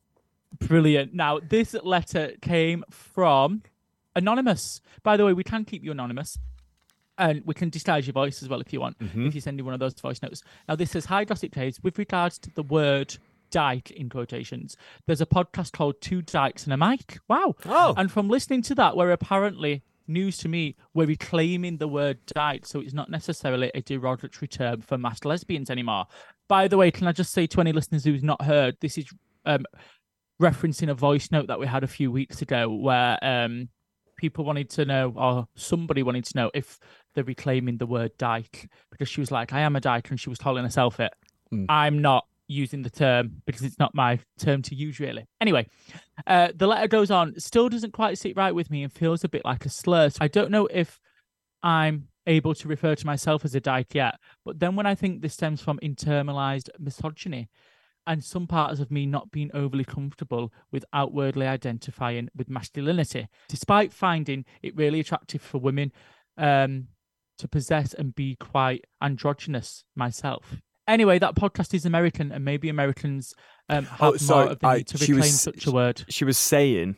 [0.58, 1.14] Brilliant.
[1.14, 3.62] Now, this letter came from
[4.16, 4.80] Anonymous.
[5.02, 6.38] By the way, we can keep you anonymous.
[7.18, 9.66] And we can disguise your voice as well if you want, if you send in
[9.66, 10.42] one of those voice notes.
[10.66, 11.78] Now, this says Hi, Gossip Gays.
[11.82, 13.14] With regards to the word
[13.50, 14.74] dyke in quotations,
[15.06, 17.18] there's a podcast called Two Dykes and a Mic.
[17.28, 17.56] Wow.
[17.66, 17.92] Oh.
[17.98, 22.64] And from listening to that, where apparently, news to me, we're reclaiming the word dyke.
[22.64, 26.06] So it's not necessarily a derogatory term for masked lesbians anymore.
[26.48, 29.06] By the way, can I just say to any listeners who's not heard, this is
[29.44, 29.66] um,
[30.40, 33.68] referencing a voice note that we had a few weeks ago where um,
[34.20, 36.78] people wanted to know, or somebody wanted to know, if
[37.14, 40.28] they're reclaiming the word dyke because she was like, I am a dyke, and she
[40.28, 41.12] was calling herself it.
[41.52, 41.66] Mm.
[41.70, 45.26] I'm not using the term because it's not my term to use, really.
[45.40, 45.66] Anyway,
[46.26, 49.28] uh, the letter goes on, still doesn't quite sit right with me and feels a
[49.28, 50.10] bit like a slur.
[50.10, 51.00] So I don't know if
[51.62, 54.16] I'm able to refer to myself as a dyke yet.
[54.44, 57.48] But then when I think this stems from internalized misogyny
[58.10, 63.92] and some parts of me not being overly comfortable with outwardly identifying with masculinity, despite
[63.92, 65.92] finding it really attractive for women
[66.36, 66.88] um,
[67.38, 70.56] to possess and be quite androgynous myself.
[70.88, 73.32] Anyway, that podcast is American, and maybe Americans
[73.68, 76.04] um, have Oh, more of the I- need to reclaim was- such a word.
[76.08, 76.96] She was saying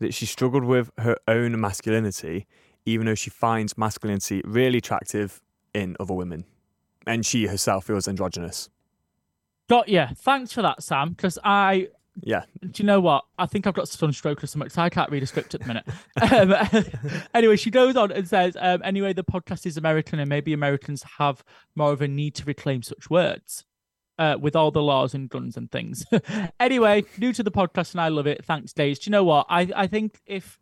[0.00, 2.46] that she struggled with her own masculinity,
[2.84, 5.40] even though she finds masculinity really attractive
[5.72, 6.44] in other women,
[7.06, 8.68] and she herself feels androgynous.
[9.68, 10.10] Got yeah.
[10.16, 11.10] Thanks for that, Sam.
[11.10, 11.88] Because I
[12.20, 13.24] Yeah, do you know what?
[13.38, 15.66] I think I've got sunstroke or something because I can't read a script at the
[15.66, 15.84] minute.
[16.84, 20.52] um, anyway, she goes on and says, um, anyway, the podcast is American and maybe
[20.52, 21.42] Americans have
[21.74, 23.64] more of a need to reclaim such words
[24.18, 26.04] uh, with all the laws and guns and things.
[26.60, 28.44] anyway, new to the podcast and I love it.
[28.44, 28.98] Thanks, Days.
[28.98, 29.46] Do you know what?
[29.48, 30.58] I, I think if,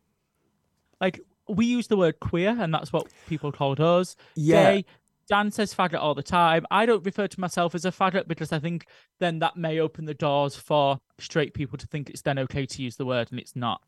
[1.00, 4.14] like, we use the word queer and that's what people called us.
[4.36, 4.74] Yeah.
[4.74, 4.84] Gay,
[5.30, 6.66] Dan says faggot all the time.
[6.70, 8.86] I don't refer to myself as a faggot because I think
[9.20, 12.82] then that may open the doors for straight people to think it's then okay to
[12.82, 13.80] use the word and it's not.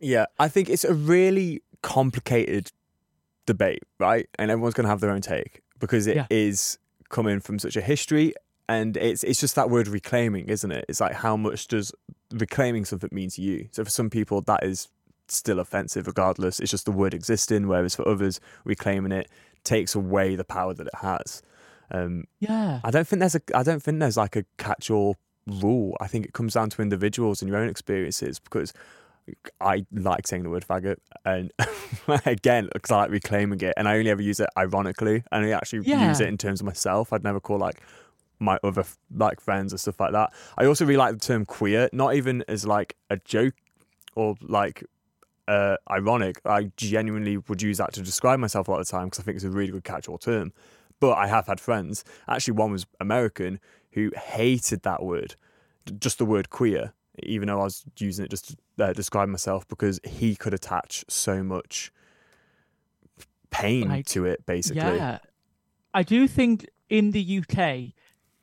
[0.00, 0.26] yeah.
[0.38, 2.70] I think it's a really complicated
[3.46, 4.28] debate, right?
[4.38, 7.06] And everyone's going to have their own take because it is Yeah.
[7.08, 8.34] coming from such a history,
[8.68, 10.84] and it's it's just that word reclaiming, isn't it?
[10.88, 11.92] It's like how much does
[12.32, 13.68] reclaiming something mean to you?
[13.72, 14.88] So for some people, that is
[15.28, 16.60] still offensive, regardless.
[16.60, 19.28] It's just the word existing, whereas for others, reclaiming it
[19.64, 21.42] takes away the power that it has.
[21.90, 22.80] Um, Yeah.
[22.84, 25.96] I don't think there's a I don't think there's like a catch-all rule.
[26.00, 28.72] I think it comes down to individuals and your own experiences because
[29.60, 31.52] I like saying the word faggot and
[32.26, 35.50] again because I like reclaiming it and I only ever use it ironically and I
[35.50, 36.08] actually Yeah.
[36.08, 37.12] use it in terms of myself.
[37.12, 37.80] I'd never call like
[38.40, 40.32] my other like friends or stuff like that.
[40.58, 43.54] I also really like the term queer, not even as like a joke
[44.16, 44.82] or like
[45.48, 46.40] uh, ironic.
[46.44, 49.22] I genuinely would use that to describe myself a lot of the time because I
[49.22, 50.52] think it's a really good catch-all term.
[51.00, 52.04] But I have had friends.
[52.28, 53.58] Actually, one was American
[53.92, 55.34] who hated that word,
[55.98, 59.66] just the word queer, even though I was using it just to uh, describe myself
[59.68, 61.92] because he could attach so much
[63.50, 64.46] pain Like, to it.
[64.46, 65.18] Basically, Yeah.
[65.94, 67.92] I do think in the UK,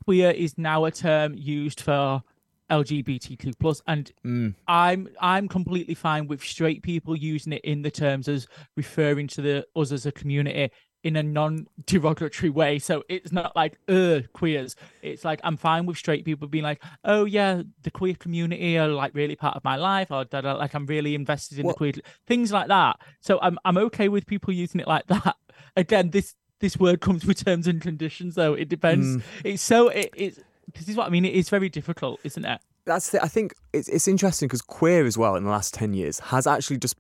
[0.06, 2.24] queer is now a term used for
[2.70, 4.56] LGBTQ plus, and Mm.
[4.68, 9.42] I'm I'm completely fine with straight people using it in the terms as referring to
[9.42, 10.70] the us as a community
[11.04, 12.78] in a non-derogatory way.
[12.80, 14.76] So it's not like uh queers.
[15.02, 18.88] It's like I'm fine with straight people being like, oh yeah, the queer community are
[18.88, 21.74] like really part of my life, or da, da, like I'm really invested in Well-
[21.74, 21.94] the queer
[22.28, 23.00] things like that.
[23.22, 25.36] So I'm I'm okay with people using it like that.
[25.76, 28.54] Again, this this word comes with terms and conditions, though.
[28.54, 29.08] It depends.
[29.08, 29.22] Mm.
[29.46, 30.40] It's so it, it's
[30.74, 31.26] this is what I mean.
[31.26, 32.62] It is very difficult, isn't it?
[32.90, 35.94] that's the, I think it's it's interesting because queer as well in the last ten
[35.94, 36.98] years has actually just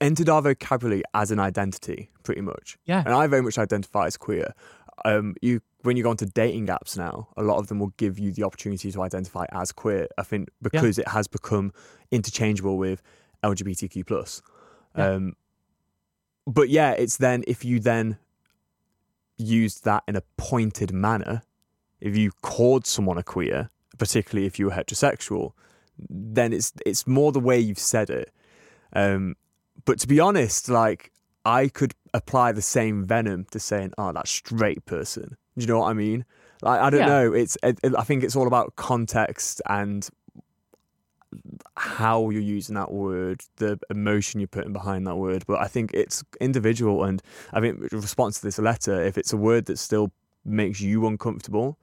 [0.00, 2.78] entered our vocabulary as an identity, pretty much.
[2.84, 3.02] Yeah.
[3.04, 4.54] And I very much identify as queer.
[5.04, 8.18] Um, you when you go onto dating apps now, a lot of them will give
[8.18, 10.08] you the opportunity to identify as queer.
[10.16, 11.72] I think because it has become
[12.10, 13.02] interchangeable with
[13.42, 14.42] LGBTQ plus.
[14.96, 15.10] Yeah.
[15.10, 15.36] Um,
[16.46, 18.18] but yeah, it's then if you then
[19.36, 21.42] used that in a pointed manner,
[22.00, 25.52] if you called someone a queer, particularly if you were heterosexual,
[26.08, 28.30] then it's it's more the way you've said it.
[28.92, 29.36] Um,
[29.84, 31.12] but to be honest, like
[31.44, 35.80] I could apply the same venom to saying, "Oh, that straight person." Do you know
[35.80, 36.24] what I mean?
[36.62, 37.06] Like I don't Yeah.
[37.06, 37.32] know.
[37.32, 40.08] It's it, I think it's all about context and
[41.76, 45.44] how you're using that word, the emotion you're putting behind that word.
[45.46, 49.32] But I think it's individual, and I think in response to this letter, if it's
[49.32, 50.10] a word that still
[50.44, 51.78] makes you uncomfortable,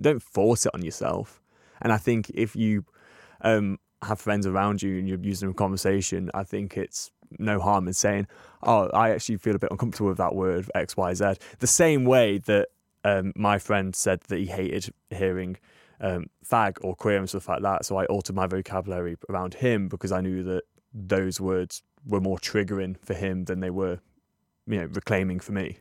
[0.00, 1.40] don't force it on yourself.
[1.80, 2.84] And I think if you
[3.40, 7.86] um, have friends around you and you're using a conversation, I think it's no harm
[7.88, 8.26] in saying,
[8.62, 12.04] "Oh, I actually feel a bit uncomfortable with that word X, Y, Z." The same
[12.04, 12.68] way that
[13.04, 15.56] um, my friend said that he hated hearing
[16.00, 19.88] um, fag or queer and stuff like that, so I altered my vocabulary around him
[19.88, 24.00] because I knew that those words were more triggering for him than they were,
[24.66, 25.78] you know, reclaiming for me.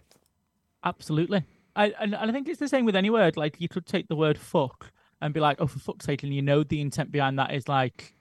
[0.84, 1.44] Absolutely.
[1.76, 3.38] I and, and I think it's the same with any word.
[3.38, 4.92] Like you could take the word fuck
[5.22, 7.68] and be like, oh, for fuck's sake, and you know the intent behind that is
[7.68, 8.14] like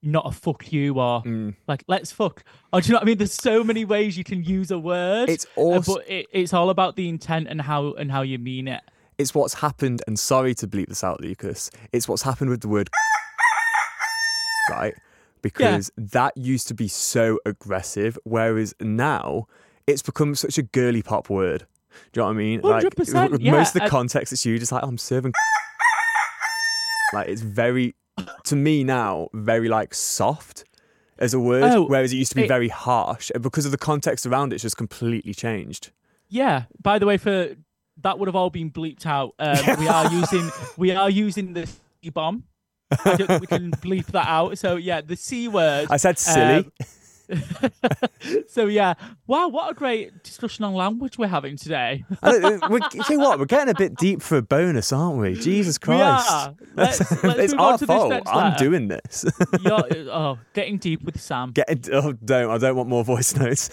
[0.00, 1.56] not a fuck you or Mm.
[1.66, 2.44] like let's fuck.
[2.72, 3.18] Or do you know what I mean?
[3.18, 5.28] There's so many ways you can use a word.
[5.28, 8.68] It's uh, but it, it's all about the intent and how and how you mean
[8.68, 8.82] it.
[9.18, 11.70] it's what's happened, and sorry to bleep this out, Lucas.
[11.92, 12.88] It's what's happened with the word,
[14.70, 14.94] right?
[15.42, 19.46] Because that used to be so aggressive, whereas now
[19.86, 21.66] it's become such a girly pop word.
[22.12, 22.60] Do you know what I mean?
[22.62, 25.32] 100%, Like yeah, most of the and- context it's used, it's like I'm serving.
[27.12, 27.94] like it's very,
[28.44, 30.64] to me now, very like soft.
[31.18, 33.30] as a word, Oh, whereas it used to be it- very harsh.
[33.40, 35.90] Because of the context around it, it's just completely changed.
[36.28, 36.64] Yeah.
[36.82, 37.54] By the way, for
[38.02, 39.34] that would have all been bleeped out.
[39.38, 42.44] Um, we are using we are using the C bomb.
[43.04, 44.56] I we can bleep that out.
[44.58, 45.88] So yeah, the C word.
[45.90, 46.64] I said silly.
[46.64, 46.72] um,
[48.48, 48.94] so yeah,
[49.26, 52.04] wow, what a great discussion on language we're having today.
[52.22, 53.38] I don't- uh, we're, you know what?
[53.38, 55.34] We're getting a bit deep for a bonus, aren't we?
[55.34, 56.30] Jesus We Christ.
[56.30, 56.54] are.
[56.74, 58.12] Let's- let's it's our fault.
[58.26, 58.64] I'm letter.
[58.64, 59.24] doing this.
[59.62, 61.52] You're, uh, oh, getting deep with Sam.
[61.52, 63.70] Get oh, don't I don't want more voice notes.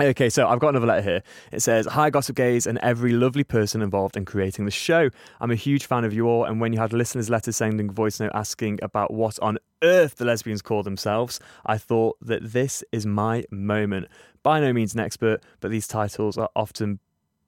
[0.00, 1.22] Okay, so I've got another letter here.
[1.52, 5.08] It says, Hi, Gossip Gays, and every lovely person involved in creating the show.
[5.40, 7.92] I'm a huge fan of you all, and when you had listeners' letters sending a
[7.92, 12.82] voice note asking about what on earth the lesbians call themselves, I thought that this
[12.90, 14.08] is my moment.
[14.42, 16.98] By no means an expert, but these titles are often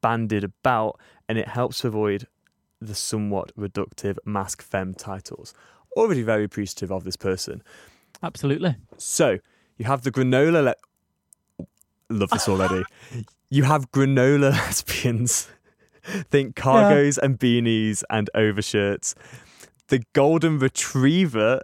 [0.00, 2.28] bandied about, and it helps avoid
[2.80, 5.54] the somewhat reductive masc femme titles.
[5.96, 7.62] Already very appreciative of this person.
[8.22, 8.76] Absolutely.
[8.98, 9.38] So
[9.78, 10.64] you have the granola.
[11.58, 11.66] Le-
[12.08, 12.84] Love this already.
[13.50, 15.48] you have granola lesbians.
[16.30, 19.14] Think cargos and beanies and overshirts.
[19.88, 21.60] The golden retriever,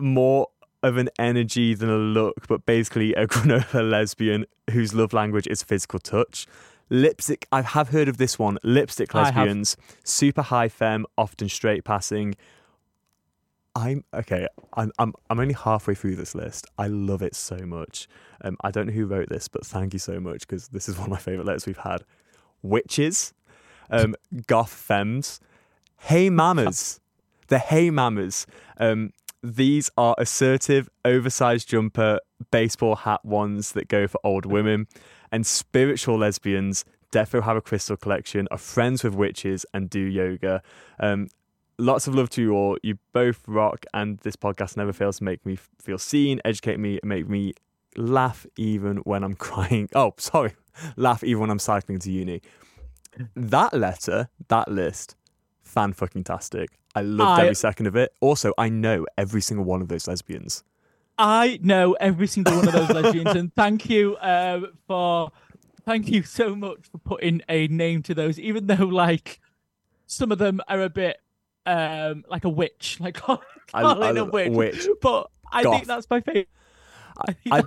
[0.00, 0.48] more
[0.82, 5.62] of an energy than a look, but basically a granola lesbian whose love language is
[5.62, 6.46] physical touch.
[6.90, 8.58] Lipstick, I have heard of this one.
[8.62, 12.34] Lipstick lesbians, super high femme, often straight passing.
[13.74, 14.48] I'm okay.
[14.72, 16.66] I'm I'm I'm only halfway through this list.
[16.78, 18.08] I love it so much.
[18.40, 20.96] Um, I don't know who wrote this, but thank you so much because this is
[20.98, 22.04] one of my favorite letters we've had.
[22.62, 23.34] Witches,
[23.90, 25.40] um, goth femmes,
[25.98, 27.00] hey mamas,
[27.48, 28.46] the hey mamas.
[28.78, 32.20] Um, these are assertive, oversized jumper,
[32.50, 34.86] baseball hat ones that go for old women,
[35.30, 36.84] and spiritual lesbians.
[37.12, 40.62] Defo have a crystal collection, are friends with witches, and do yoga.
[41.00, 41.28] Um,
[41.78, 42.76] lots of love to you all.
[42.82, 46.98] You both rock, and this podcast never fails to make me feel seen, educate me,
[47.02, 47.54] and make me
[47.96, 49.88] laugh even when I'm crying.
[49.94, 50.54] Oh, sorry,
[50.96, 52.42] laugh even when I'm cycling to uni.
[53.34, 55.16] That letter, that list,
[55.62, 56.78] fan fucking tastic.
[56.98, 58.12] I loved I- every second of it.
[58.20, 60.64] Also, I know every single one of those lesbians.
[61.20, 65.32] I know every single one of those lesbians, and thank you um, for
[65.84, 68.38] thank you so much for putting a name to those.
[68.38, 69.40] Even though like
[70.06, 71.20] some of them are a bit
[71.66, 73.40] um, like a witch, like calling
[73.74, 74.52] I- I a witch.
[74.52, 74.88] witch.
[75.02, 75.74] But I Goth.
[75.74, 76.48] think that's my favorite.
[77.26, 77.62] I I,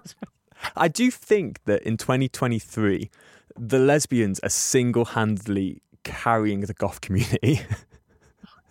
[0.77, 3.09] I do think that in 2023,
[3.57, 7.61] the lesbians are single handedly carrying the goth community.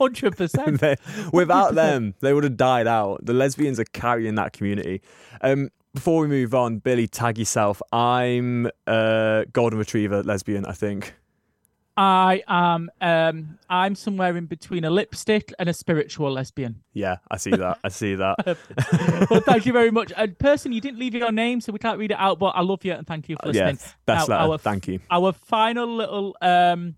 [0.01, 0.83] hundred percent.
[1.33, 3.25] Without them, they would have died out.
[3.25, 5.03] The lesbians are carrying that community.
[5.43, 7.83] Um, before we move on, Billy, tag yourself.
[7.93, 11.15] I'm a golden retriever lesbian, I think.
[11.97, 16.83] I am um, I'm somewhere in between a lipstick and a spiritual lesbian.
[16.95, 17.79] Yeah, I see that.
[17.85, 18.37] I see that.
[19.31, 20.11] well, thank you very much.
[20.17, 22.39] And person, you didn't leave your name, so we can't read it out.
[22.39, 23.93] But I love you and thank you for Uh, yeah, listening.
[24.07, 24.53] best Now, letter.
[24.53, 25.01] our- Thank you.
[25.11, 26.95] Our final little um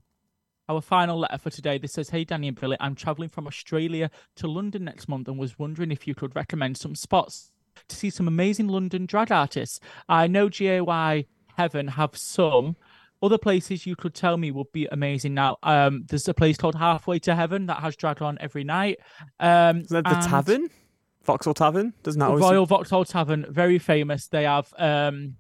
[0.69, 1.79] our final letter for today.
[1.79, 5.39] This says, Hey Danny and Billy, I'm travelling from Australia to London next month and
[5.39, 7.53] was wondering if you could recommend some spots
[7.89, 9.81] to see some amazing London drag artists.
[10.09, 12.77] I know GAY Heaven have some.
[13.23, 15.35] Other places you could tell me would be amazing.
[15.35, 18.99] Now, um, there's a place called Halfway to Heaven that has drag on every night.
[19.39, 20.69] Um, Is that the and- tavern?
[21.25, 21.95] Vauxhall Tavern?
[22.03, 24.27] Doesn't that the always Royal Vauxhall Tavern, very famous.
[24.27, 25.37] They have um,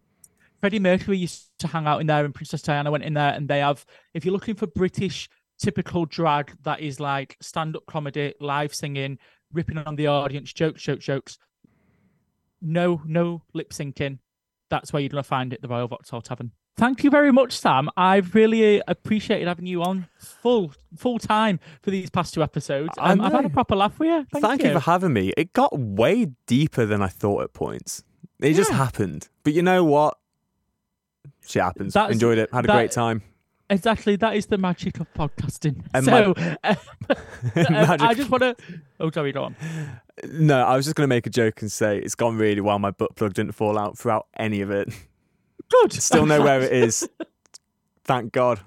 [0.62, 3.32] Freddie Mercury used to hang out in there, and Princess Diana went in there.
[3.32, 3.84] And they have,
[4.14, 9.18] if you're looking for British typical drag that is like stand up comedy, live singing,
[9.52, 11.38] ripping on the audience, jokes, jokes, jokes,
[12.60, 14.20] no, no lip syncing.
[14.70, 16.52] That's where you're going to find it, the Royal Vauxhall Tavern.
[16.76, 17.90] Thank you very much, Sam.
[17.96, 22.90] I've really appreciated having you on full full time for these past two episodes.
[22.98, 24.26] Um, I've had a proper laugh with you.
[24.32, 24.72] Thank, Thank you.
[24.72, 25.32] for having me.
[25.36, 28.04] It got way deeper than I thought at points.
[28.40, 29.28] It just happened.
[29.42, 30.18] But you know what?
[31.46, 31.94] Shit happens.
[31.94, 32.50] That's- Enjoyed it.
[32.52, 33.22] Had a that- great time.
[33.70, 35.82] Exactly, that is the magic of podcasting.
[35.94, 36.74] And so, my- uh,
[38.00, 38.56] I just want to.
[39.00, 39.56] Oh, sorry, go on.
[40.24, 42.78] No, I was just going to make a joke and say it's gone really well.
[42.78, 44.90] My butt plug didn't fall out throughout any of it.
[45.70, 45.92] Good.
[45.94, 47.08] Still know where it is.
[48.04, 48.60] Thank God.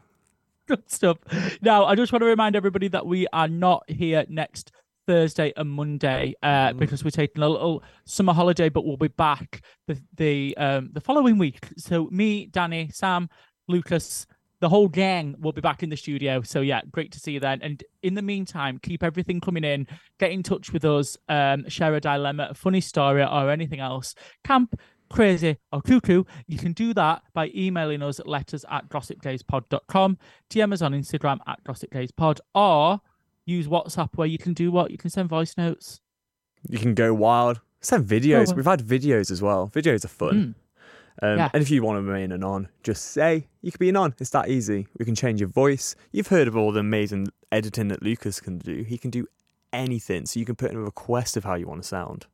[0.65, 1.19] Good stuff.
[1.61, 4.71] Now, I just want to remind everybody that we are not here next
[5.07, 6.79] Thursday and Monday uh, Mm.
[6.79, 11.01] because we're taking a little summer holiday, but we'll be back the the um, the
[11.01, 11.67] following week.
[11.77, 13.29] So me, Danny, Sam,
[13.67, 14.25] Lucas,
[14.61, 16.41] the whole gang will be back in the studio.
[16.41, 17.61] So yeah, great to see you then.
[17.61, 19.85] And in the meantime, keep everything coming in.
[20.19, 21.17] Get in touch with us.
[21.29, 24.15] Um, share a dilemma, a funny story, or anything else.
[24.43, 24.79] Camp
[25.11, 30.17] crazy or cuckoo, you can do that by emailing us at letters at gossipgayspod.com,
[30.49, 32.99] DM us on Instagram at gossipdayspod, or
[33.45, 34.91] use WhatsApp where you can do what?
[34.91, 36.01] You can send voice notes.
[36.67, 37.61] You can go wild.
[37.81, 38.47] Send videos.
[38.47, 38.55] well.
[38.55, 39.69] We've had videos as well.
[39.73, 40.55] Videos are fun.
[41.21, 41.49] Um, Yeah.
[41.53, 44.15] And if you want to remain a non, just say you could be a non.
[44.19, 44.87] It's that easy.
[44.97, 45.95] We can change your voice.
[46.11, 48.83] You've heard of all the amazing editing that Lucas can do.
[48.83, 49.27] He can do
[49.71, 50.25] anything.
[50.25, 52.25] So you can put in a request of how you want to sound.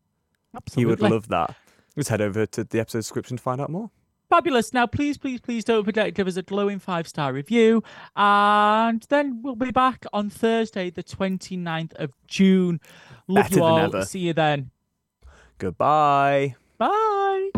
[0.56, 0.82] Absolutely.
[0.82, 1.56] He would love that.
[1.96, 3.92] Just head over to the episode description to find out more.
[4.32, 4.74] Fabulous.
[4.74, 7.84] Now, please, please, please don't forget to give us a glowing five star review.
[8.16, 12.80] And then we'll be back on Thursday, the 29th of June.
[13.28, 13.78] Love Better you than all.
[13.80, 14.06] ever.
[14.06, 14.72] See you then.
[15.58, 16.56] Goodbye.
[16.78, 17.50] Bye.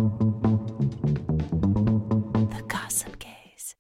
[2.50, 3.76] The Gossip Gays.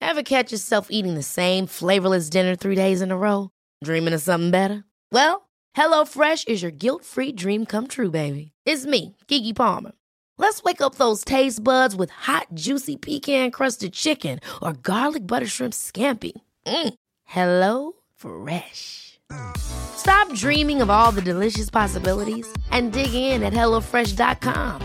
[0.00, 3.50] Ever catch yourself eating the same flavorless dinner three days in a row?
[3.82, 4.84] Dreaming of something better?
[5.10, 8.52] Well, HelloFresh is your guilt-free dream come true, baby.
[8.64, 9.90] It's me, Keke Palmer.
[10.38, 15.72] Let's wake up those taste buds with hot, juicy pecan-crusted chicken or garlic butter shrimp
[15.74, 16.32] scampi.
[16.66, 16.94] Mm.
[17.24, 19.18] Hello Fresh.
[19.56, 24.82] Stop dreaming of all the delicious possibilities and dig in at HelloFresh.com.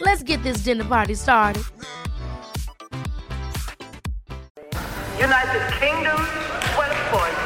[0.00, 1.62] Let's get this dinner party started.
[5.18, 6.16] United Kingdom,
[6.74, 7.40] 12 points.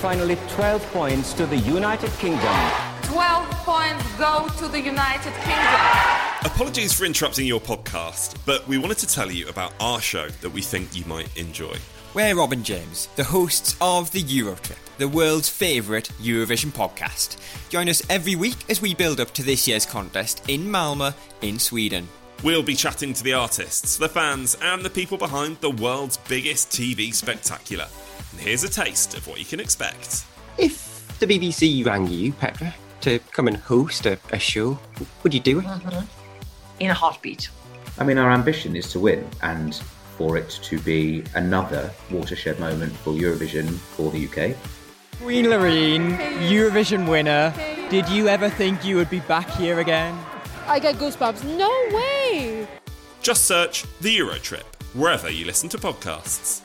[0.00, 2.54] Finally, 12 points to the United Kingdom.
[3.02, 6.17] 12 points go to the United Kingdom.
[6.44, 10.50] Apologies for interrupting your podcast, but we wanted to tell you about our show that
[10.50, 11.76] we think you might enjoy.
[12.14, 17.38] We're Robin James, the hosts of the Eurotrip, the world's favourite Eurovision podcast.
[17.70, 21.12] Join us every week as we build up to this year's contest in Malmö,
[21.42, 22.08] in Sweden.
[22.44, 26.70] We'll be chatting to the artists, the fans, and the people behind the world's biggest
[26.70, 27.88] TV spectacular.
[28.30, 30.24] And here's a taste of what you can expect.
[30.56, 34.78] If the BBC rang you, Petra, to come and host a, a show,
[35.24, 35.66] would you do it?
[36.80, 37.50] In a heartbeat.
[37.98, 39.74] I mean, our ambition is to win and
[40.16, 44.56] for it to be another watershed moment for Eurovision for the UK.
[45.20, 46.16] Queen Loreen,
[46.48, 47.52] Eurovision winner.
[47.90, 50.18] Did you ever think you would be back here again?
[50.66, 51.44] I get goosebumps.
[51.56, 52.68] No way!
[53.22, 54.64] Just search The Eurotrip
[54.94, 56.62] wherever you listen to podcasts.